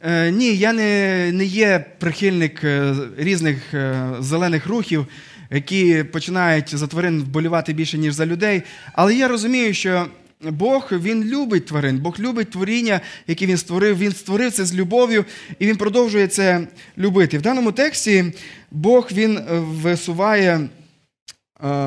[0.00, 5.06] Е, ні, я не не є прихильник е, різних е, зелених рухів,
[5.50, 8.62] які починають за тварин вболівати більше, ніж за людей.
[8.92, 10.06] Але я розумію, що
[10.40, 13.98] Бог він любить тварин, Бог любить творіння, яке він створив.
[13.98, 15.24] Він створив це з любов'ю
[15.58, 16.68] і він продовжує це
[16.98, 17.38] любити.
[17.38, 18.24] В даному тексті
[18.70, 20.68] Бог він висуває,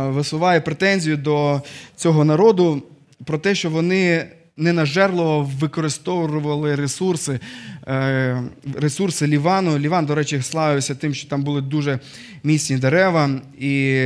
[0.07, 1.61] висуває претензію до
[1.95, 2.83] цього народу
[3.25, 4.25] про те, що вони
[4.57, 7.39] ненажерливо використовували ресурси
[7.87, 8.43] е,
[8.75, 9.79] ресурси Лівану.
[9.79, 11.99] Ліван, до речі, славився тим, що там були дуже
[12.43, 13.29] міцні дерева,
[13.59, 14.03] і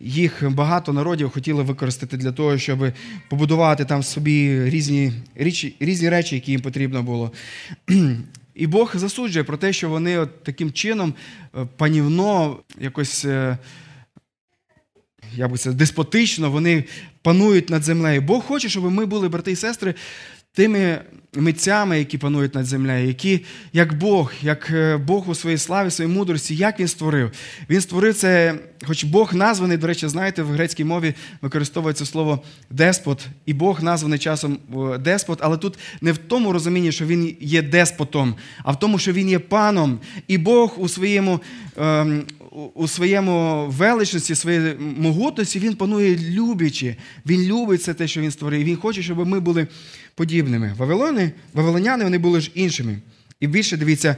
[0.00, 2.92] їх багато народів хотіли використати для того, щоб
[3.28, 7.32] побудувати там собі різні речі, різні речі, які їм потрібно було.
[8.54, 11.14] І Бог засуджує про те, що вони от таким чином
[11.54, 13.24] е, панівно якось.
[13.24, 13.58] Е,
[15.36, 16.84] я би це деспотично, вони
[17.22, 18.20] панують над землею.
[18.20, 19.94] Бог хоче, щоб ми були, брати і сестри,
[20.52, 21.00] тими
[21.36, 23.40] митцями, які панують над землею, які,
[23.72, 27.30] як Бог, як е, Бог у своїй славі, своїй мудрості, як Він створив.
[27.70, 33.26] Він створив це, хоч Бог названий, до речі, знаєте, в грецькій мові використовується слово деспот,
[33.46, 34.58] і Бог названий часом
[35.00, 38.34] деспот, але тут не в тому розумінні, що він є деспотом,
[38.64, 40.00] а в тому, що він є паном.
[40.28, 41.40] І Бог у своєму.
[41.78, 42.24] Ем,
[42.74, 46.96] у своєму величності, своїй могутності, він панує любячи.
[47.26, 48.64] Він любить це те, що він створив.
[48.64, 49.66] Він хоче, щоб ми були
[50.14, 50.74] подібними.
[50.78, 52.98] Вавилони, Вавилоняни вони були ж іншими.
[53.40, 54.16] І більше дивіться,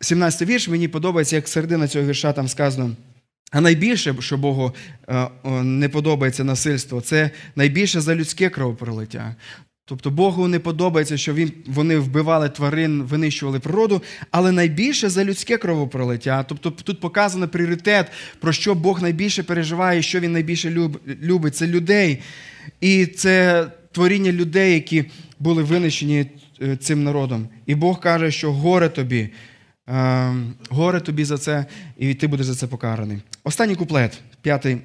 [0.00, 2.96] 17 й вірш, мені подобається, як середина цього вірша там сказано.
[3.50, 4.74] А найбільше, що Богу
[5.08, 5.28] е,
[5.62, 9.34] не подобається насильство, це найбільше за людське кровопролиття.
[9.84, 16.42] Тобто Богу не подобається, що вони вбивали тварин, винищували природу, але найбільше за людське кровопролиття.
[16.48, 18.06] Тобто тут показано пріоритет,
[18.40, 21.56] про що Бог найбільше переживає, що він найбільше любить.
[21.56, 22.22] Це людей.
[22.80, 25.04] І це творіння людей, які
[25.38, 26.26] були винищені
[26.62, 27.48] е, цим народом.
[27.66, 29.30] І Бог каже, що горе тобі,
[29.88, 30.34] е,
[30.70, 31.66] горе тобі за це,
[31.98, 33.18] і ти будеш за це покараний.
[33.44, 34.78] Останній куплет, п'ятий.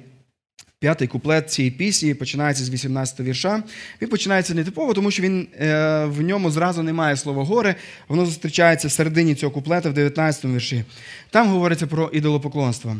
[0.78, 3.62] П'ятий куплет цієї пісні починається з 18 вірша.
[4.02, 7.74] Він починається нетипово, тому що він, е, в ньому зразу немає слова горе,
[8.08, 10.84] воно зустрічається в середині цього куплета в 19 вірші.
[11.30, 12.96] Там говориться про ідолопоклонство.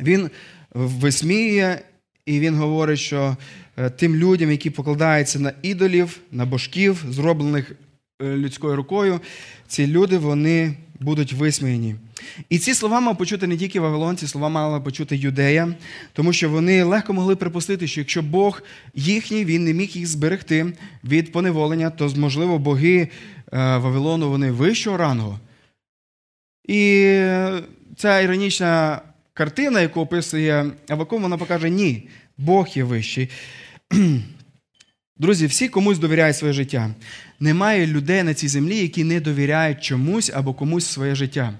[0.00, 0.30] Він
[0.74, 1.78] висміює
[2.26, 3.36] і він говорить, що
[3.88, 7.72] тим людям, які покладаються на ідолів, на божків, зроблених
[8.22, 9.20] е, людською рукою,
[9.66, 11.94] ці люди вони будуть висміяні.
[12.48, 15.74] І ці слова мав почути не тільки Вавилон, ці слова мала почути юдея,
[16.12, 18.62] тому що вони легко могли припустити, що якщо Бог
[18.94, 20.72] їхній, він не міг їх зберегти
[21.04, 23.08] від поневолення, то, можливо, боги е,
[23.52, 25.38] Вавилону вони вищого рангу.
[26.68, 27.02] І
[27.96, 29.00] ця іронічна
[29.34, 32.08] картина, яку описує Авакум, вона покаже, ні,
[32.38, 33.28] Бог є вищий.
[35.16, 36.94] Друзі, всі комусь довіряють своє життя.
[37.40, 41.54] Немає людей на цій землі, які не довіряють чомусь або комусь своє життя.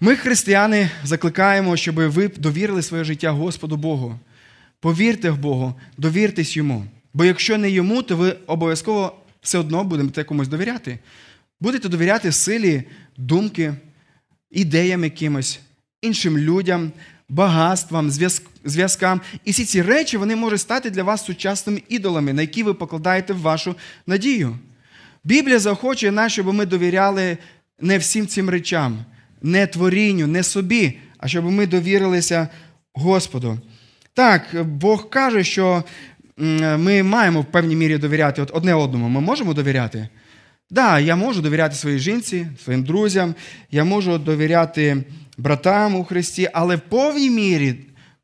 [0.00, 4.18] Ми, християни, закликаємо, щоб ви довірили своє життя Господу Богу.
[4.80, 6.86] Повірте в Богу, довіртесь йому.
[7.14, 10.98] Бо якщо не йому, то ви обов'язково все одно будете комусь довіряти.
[11.60, 12.82] Будете довіряти силі,
[13.16, 13.74] думки,
[14.50, 15.60] ідеям якимось,
[16.02, 16.92] іншим людям,
[17.32, 18.10] багатствам,
[18.64, 19.20] зв'язкам.
[19.44, 23.32] І всі ці речі вони можуть стати для вас сучасними ідолами, на які ви покладаєте
[23.32, 23.74] вашу
[24.06, 24.58] надію.
[25.24, 27.38] Біблія заохочує нас, щоб ми довіряли
[27.80, 29.04] не всім цим речам,
[29.42, 32.48] не творінню, не собі, а щоб ми довірилися
[32.94, 33.58] Господу.
[34.14, 35.84] Так, Бог каже, що
[36.76, 39.08] ми маємо в певній мірі довіряти одне одному.
[39.08, 39.98] Ми можемо довіряти?
[39.98, 40.08] Так,
[40.72, 43.34] да, я можу довіряти своїй жінці, своїм друзям,
[43.70, 45.04] я можу довіряти
[45.38, 47.74] братам у Христі, але в повній мірі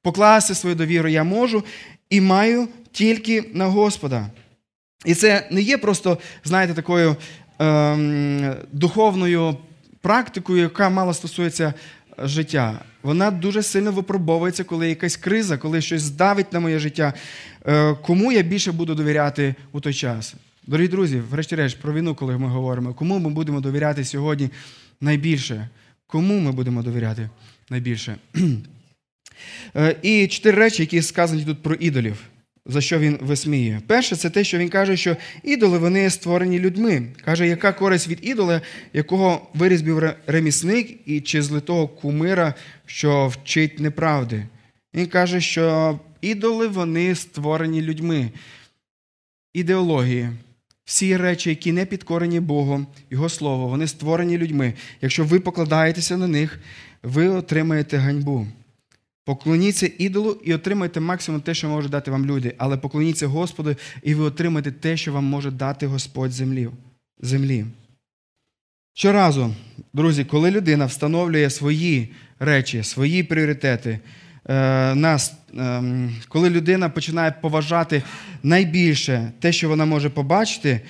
[0.03, 1.65] покласти свою довіру я можу
[2.11, 4.27] і маю тільки на Господа.
[5.05, 7.17] І це не є просто, знаєте, такою
[7.59, 9.57] ем, духовною
[10.01, 11.75] практикою, яка мало стосується
[12.19, 17.15] життя, вона дуже сильно випробовується, коли якась криза, коли щось здавить на моє життя.
[17.67, 20.35] Е, кому я більше буду довіряти у той час?
[20.67, 24.51] Дорогі друзі, врешті-решт, про війну, коли ми говоримо, кому ми будемо довіряти сьогодні
[25.01, 25.69] найбільше?
[26.11, 27.31] Кому ми будемо довіряти
[27.71, 28.17] найбільше?
[29.77, 32.17] Е, і чотири речі, які сказані тут про ідолів,
[32.67, 33.81] за що він висміює.
[33.87, 37.03] Перше, це те, що він каже, що ідоли вони створені людьми.
[37.25, 42.55] Каже, яка користь від ідола, якого вирізбів ремісник і чи злитого кумира,
[42.87, 44.47] що вчить неправди.
[44.95, 48.31] Він каже, що ідоли вони створені людьми.
[49.55, 50.29] Ідеології.
[50.89, 54.75] Всі речі, які не підкорені Богом, Його Слово, вони створені людьми.
[55.03, 56.61] Якщо ви покладаєтеся на них,
[57.03, 58.47] ви отримаєте ганьбу.
[59.25, 62.55] Поклоніться ідолу і отримайте максимум те, що може дати вам люди.
[62.59, 66.69] Але поклоніться Господу, і ви отримаєте те, що вам може дати Господь землі.
[67.21, 67.65] землі.
[68.95, 69.55] Щоразу,
[69.93, 72.09] друзі, коли людина встановлює свої
[72.39, 74.01] речі, свої пріоритети,
[74.95, 78.03] нас, ем, коли людина починає поважати
[78.43, 80.81] найбільше те, що вона може побачити,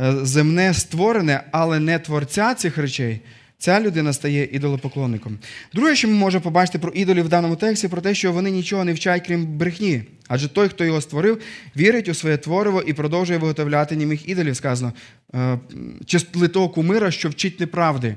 [0.00, 3.20] е, земне створене, але не творця цих речей.
[3.58, 5.38] Ця людина стає ідолопоклонником.
[5.74, 8.84] Друге, що ми можемо побачити про ідолів в даному тексті, про те, що вони нічого
[8.84, 10.02] не вчать, крім брехні.
[10.28, 11.42] Адже той, хто його створив,
[11.76, 14.92] вірить у своє твориво і продовжує виготовляти німих ідолів, сказано,
[15.34, 15.58] е,
[16.06, 18.16] чи литого кумира, що вчить неправди.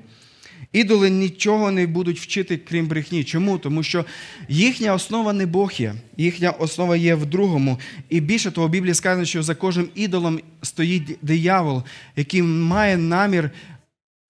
[0.76, 3.24] Ідоли нічого не будуть вчити, крім брехні.
[3.24, 3.58] Чому?
[3.58, 4.06] Тому що
[4.50, 7.80] їхня основа не Бог є, їхня основа є в другому.
[8.10, 11.84] І більше того, в Біблії сказано, що за кожним ідолом стоїть диявол,
[12.16, 13.52] який має намір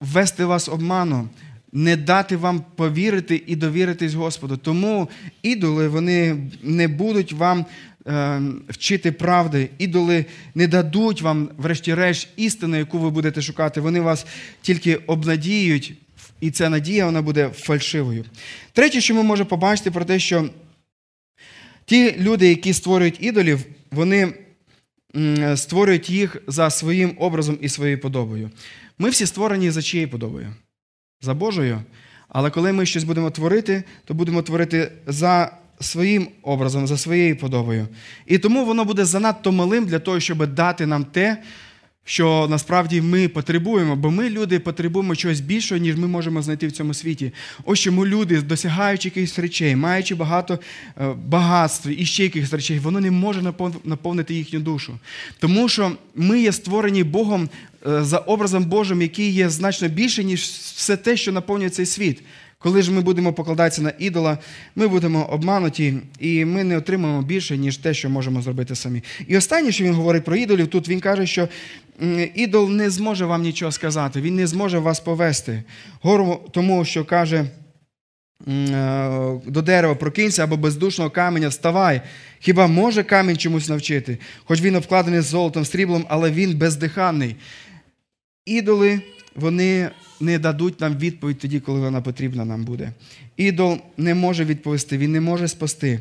[0.00, 1.30] ввести вас обманом,
[1.72, 4.56] не дати вам повірити і довіритись Господу.
[4.56, 5.08] Тому
[5.42, 7.66] ідоли вони не будуть вам
[8.06, 10.24] е, вчити правди, ідоли
[10.54, 13.80] не дадуть вам, врешті-решт, істину, яку ви будете шукати.
[13.80, 14.26] Вони вас
[14.62, 15.94] тільки обнадіють,
[16.40, 18.24] і ця надія вона буде фальшивою.
[18.72, 20.48] Третє, що ми можемо побачити, про те, що
[21.84, 24.34] ті люди, які створюють ідолів, вони
[25.56, 28.50] створюють їх за своїм образом і своєю подобою.
[28.98, 30.54] Ми всі створені за чиєю подобою?
[31.20, 31.82] За Божою.
[32.28, 37.88] Але коли ми щось будемо творити, то будемо творити за своїм образом, за своєю подобою.
[38.26, 41.42] І тому воно буде занадто малим для того, щоб дати нам те,
[42.08, 46.72] що насправді ми потребуємо, бо ми, люди, потребуємо чогось більшого, ніж ми можемо знайти в
[46.72, 47.32] цьому світі.
[47.64, 50.58] Ось чому люди, досягаючи якихось речей, маючи багато
[51.00, 53.52] е, багатств і ще якихось речей, воно не може
[53.84, 54.98] наповнити їхню душу.
[55.38, 57.48] Тому що ми є створені Богом
[57.86, 60.40] е, за образом Божим, який є значно більше, ніж
[60.76, 62.22] все те, що наповнює цей світ.
[62.58, 64.38] Коли ж ми будемо покладатися на ідола,
[64.76, 69.02] ми будемо обмануті, і ми не отримаємо більше, ніж те, що можемо зробити самі.
[69.28, 71.48] І останнє, що він говорить про ідолів, тут він каже, що
[72.34, 75.62] ідол не зможе вам нічого сказати, він не зможе вас повести.
[76.02, 77.44] Гору тому, що каже
[78.48, 82.00] е, до дерева прокинься або бездушного каменя вставай.
[82.38, 84.18] Хіба може камінь чомусь навчити?
[84.44, 87.36] Хоч він обкладений золотом, сріблом, але він бездиханний.
[88.46, 89.00] Ідоли,
[89.36, 89.90] вони
[90.20, 92.92] не дадуть нам відповідь тоді, коли вона потрібна нам буде.
[93.36, 96.00] Ідол не може відповісти, він не може спасти.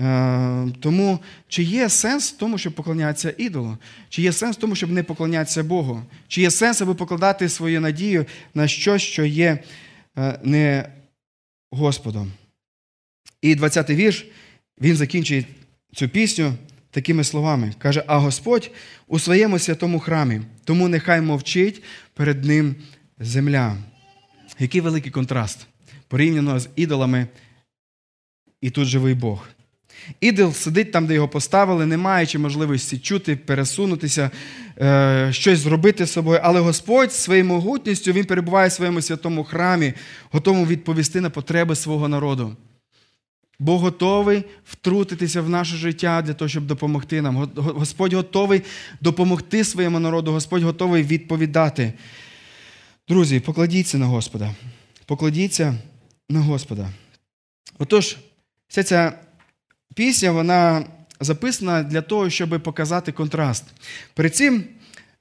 [0.00, 3.78] Е, тому чи є сенс в тому, щоб поклонятися ідолу?
[4.08, 6.02] Чи є сенс в тому, щоб не поклонятися Богу?
[6.28, 9.58] Чи є сенс, аби покладати свою надію на щось, що є
[10.18, 10.88] е, не
[11.70, 12.32] Господом?
[13.42, 14.26] І 20-й вірш,
[14.80, 15.44] він закінчує
[15.94, 16.54] цю пісню
[16.90, 17.74] такими словами.
[17.78, 18.70] Каже: А Господь
[19.06, 21.82] у своєму святому храмі, тому нехай мовчить
[22.14, 22.74] перед ним
[23.18, 23.76] земля.
[24.58, 25.66] Який великий контраст
[26.08, 27.26] порівняно з ідолами,
[28.60, 29.48] і тут живий Бог.
[30.20, 34.30] Ідол сидить там, де його поставили, не маючи можливості чути, пересунутися,
[34.80, 36.40] е, щось зробити з собою.
[36.42, 39.92] Але Господь своєю могутністю Він перебуває в своєму святому храмі,
[40.30, 42.56] готовий відповісти на потреби свого народу.
[43.58, 47.50] Бог готовий втрутитися в наше життя для того, щоб допомогти нам.
[47.56, 48.62] Господь готовий
[49.00, 51.92] допомогти своєму народу, Господь готовий відповідати.
[53.08, 54.54] Друзі, покладіться на Господа.
[55.06, 55.74] Покладіться
[56.28, 56.88] на Господа.
[57.78, 58.16] Отож,
[58.68, 59.12] вся ця
[59.94, 60.84] пісня вона
[61.20, 63.64] записана для того, щоб показати контраст.
[64.14, 64.64] Перед цим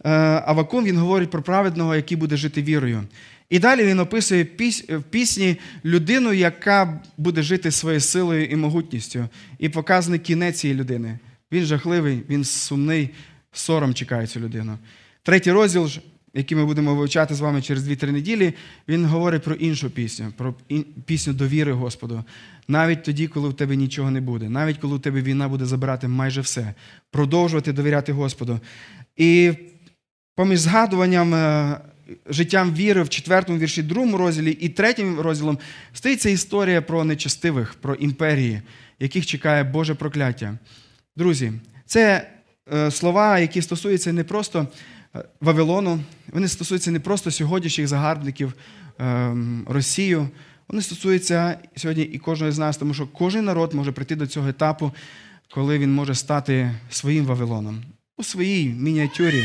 [0.06, 0.10] е,
[0.46, 3.04] Авакум він говорить про праведного, який буде жити вірою.
[3.50, 4.48] І далі він описує
[4.90, 9.28] в пісні людину, яка буде жити своєю силою і могутністю.
[9.60, 11.20] І показаний кінець цієї людини.
[11.52, 13.10] Він жахливий, він сумний,
[13.54, 14.78] сором чекає цю людину.
[15.24, 15.90] Третій розділ
[16.40, 18.54] який ми будемо вивчати з вами через 2-3 неділі,
[18.88, 20.56] він говорить про іншу пісню, про
[21.06, 22.24] пісню довіри Господу.
[22.68, 26.08] Навіть тоді, коли в тебе нічого не буде, навіть коли в тебе війна буде забирати
[26.08, 26.74] майже все,
[27.12, 28.60] продовжувати довіряти Господу.
[29.18, 29.54] І
[30.36, 31.80] поміж згадуванням е,
[32.30, 35.60] життям віри в четвертому вірші, другому розділі і третім розділом
[35.94, 38.62] стоїть ця історія про нечестивих, про імперії,
[39.00, 40.58] яких чекає Боже прокляття.
[41.16, 41.52] Друзі,
[41.86, 42.30] це
[42.74, 44.68] е, слова, які стосуються не просто
[45.42, 46.00] Вавилону,
[46.32, 48.54] вони стосуються не просто сьогоднішніх загарбників
[49.00, 49.36] е,
[49.68, 50.30] Росію.
[50.68, 54.50] Вони стосуються сьогодні і кожного з нас, тому що кожен народ може прийти до цього
[54.50, 54.92] етапу,
[55.54, 57.84] коли він може стати своїм Вавилоном
[58.18, 59.44] у своїй мініатюрі,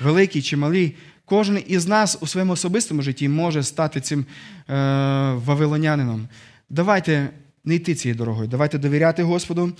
[0.00, 0.94] великій чи малій.
[1.24, 4.24] Кожен із нас у своєму особистому житті може стати цим е,
[5.32, 6.28] вавилонянином.
[6.70, 7.28] Давайте
[7.64, 9.72] не йти цією дорогою, давайте довіряти Господу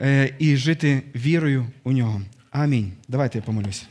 [0.00, 2.22] е, і жити вірою у нього.
[2.50, 2.92] Амінь.
[3.08, 3.86] Давайте я помолюсь.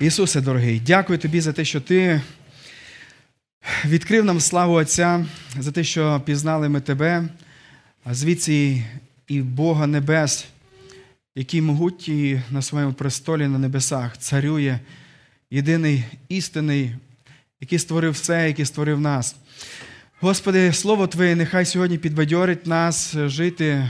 [0.00, 2.20] Ісусе, дорогий, дякую тобі за те, що ти
[3.84, 5.26] відкрив нам славу Отця,
[5.58, 7.28] за те, що пізнали ми тебе,
[8.04, 8.82] а звідси
[9.28, 10.46] і Бога Небес,
[11.34, 14.78] який могутній на своєму престолі на небесах, царює,
[15.50, 16.92] єдиний істинний,
[17.60, 19.36] який створив все, який створив нас.
[20.20, 23.88] Господи, Слово Твоє, нехай сьогодні підбадьорить нас жити е,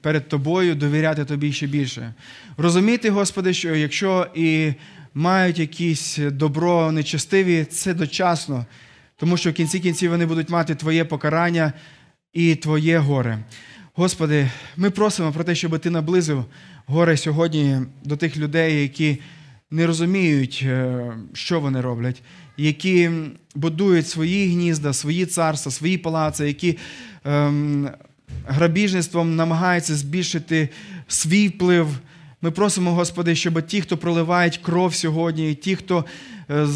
[0.00, 2.14] перед Тобою, довіряти Тобі ще більше.
[2.56, 4.72] Розуміти, Господи, що якщо і
[5.14, 8.66] мають якісь добро нечестиві, це дочасно,
[9.16, 11.72] тому що в кінці кінців вони будуть мати Твоє покарання
[12.32, 13.38] і Твоє горе.
[13.94, 16.44] Господи, ми просимо про те, щоб Ти наблизив
[16.86, 19.18] горе сьогодні до тих людей, які
[19.70, 22.22] не розуміють, е, що вони роблять,
[22.56, 23.10] які
[23.54, 26.78] будують свої гнізда, свої царства, свої палаци, які
[27.24, 27.90] ем,
[28.46, 30.68] грабіжництвом намагаються збільшити
[31.08, 31.88] свій вплив.
[32.42, 36.04] Ми просимо, Господи, щоб ті, хто проливають кров сьогодні, і ті, хто
[36.50, 36.66] е,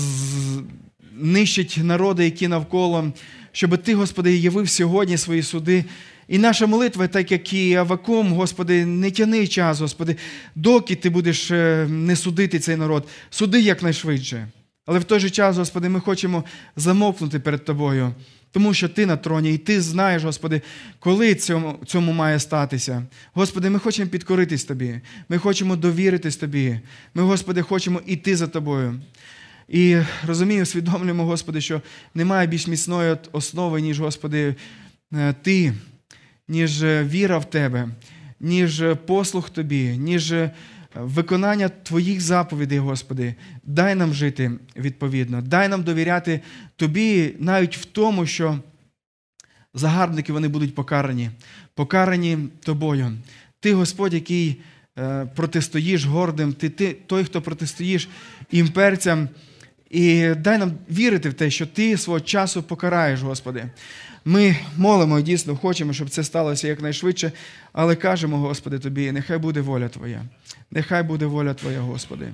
[1.13, 3.13] нищить народи, які навколо,
[3.53, 5.85] щоб Ти, Господи, явив сьогодні свої суди.
[6.29, 10.17] І наша молитва, так як і Авакум, Господи, не тяни час, Господи,
[10.55, 14.49] доки Ти будеш е, не судити цей народ, суди якнайшвидше.
[14.87, 16.45] Але в той же час, Господи, ми хочемо
[16.77, 18.15] замовкнути перед Тобою,
[18.53, 20.63] тому що Ти на троні, і Ти знаєш, Господи,
[20.99, 23.03] коли цьому цьому має статися.
[23.35, 26.81] Господи, ми хочемо підкоритись Тобі, ми хочемо довіритись Тобі.
[27.15, 29.01] Ми, Господи, хочемо йти за Тобою.
[29.69, 29.97] І
[30.27, 31.83] розумію, усвідомлюємо, Господи, що
[32.15, 34.55] немає більш міцної основи, ніж, Господи,
[35.13, 35.73] е, Ти,
[36.49, 37.89] ніж віра в Тебе,
[38.41, 40.35] ніж послух Тобі, ніж
[40.95, 43.35] виконання Твоїх заповідей, Господи.
[43.65, 46.41] Дай нам жити відповідно, дай нам довіряти
[46.77, 48.59] Тобі навіть в тому, що
[49.75, 51.31] загарбники вони будуть покарані,
[51.75, 53.13] покарані Тобою.
[53.61, 54.61] Ти, Господь, який
[54.99, 58.09] е, протистоїш гордим, ти, ти той, хто протистоїш
[58.51, 59.29] імперцям.
[59.93, 63.67] І дай нам вірити в те, що Ти свого часу покараєш, Господи.
[64.25, 67.33] Ми молимо і дійсно хочемо, щоб це сталося якнайшвидше,
[67.73, 70.23] але кажемо, Господи, Тобі, нехай буде воля Твоя.
[70.71, 72.29] Нехай буде воля Твоя, Господи.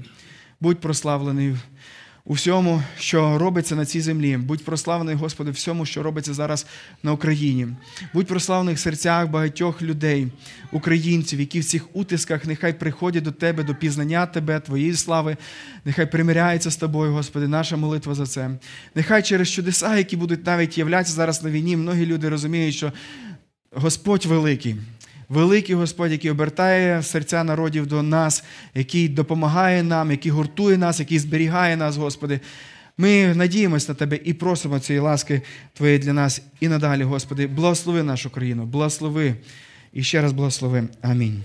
[0.61, 1.57] Будь прославлений
[2.29, 4.37] у всьому, що робиться на цій землі.
[4.37, 6.67] Будь прославлений, Господи, всьому, що робиться зараз
[7.03, 7.69] на Україні.
[8.13, 10.29] Будь прославлений в серцях багатьох людей,
[10.73, 15.37] українців, які в цих утисках нехай приходять до Тебе, до пізнання Тебе, Твоєї слави,
[15.85, 18.51] нехай примиряються з тобою, Господи, наша молитва за це.
[18.95, 22.93] Нехай через чудеса, які будуть навіть являтися зараз на війні, многі люди розуміють, що
[23.73, 24.77] Господь великий.
[25.29, 31.19] Великий Господь, який обертає серця народів до нас, який допомагає нам, який гуртує нас, який
[31.19, 32.41] зберігає нас, Господи.
[32.99, 37.47] Ми надіємося на Тебе і просимо цієї ласки Твоєї для нас і надалі, Господи.
[37.47, 39.35] Благослови нашу країну, благослови
[39.93, 40.89] і ще раз благослови.
[41.03, 41.43] Амінь.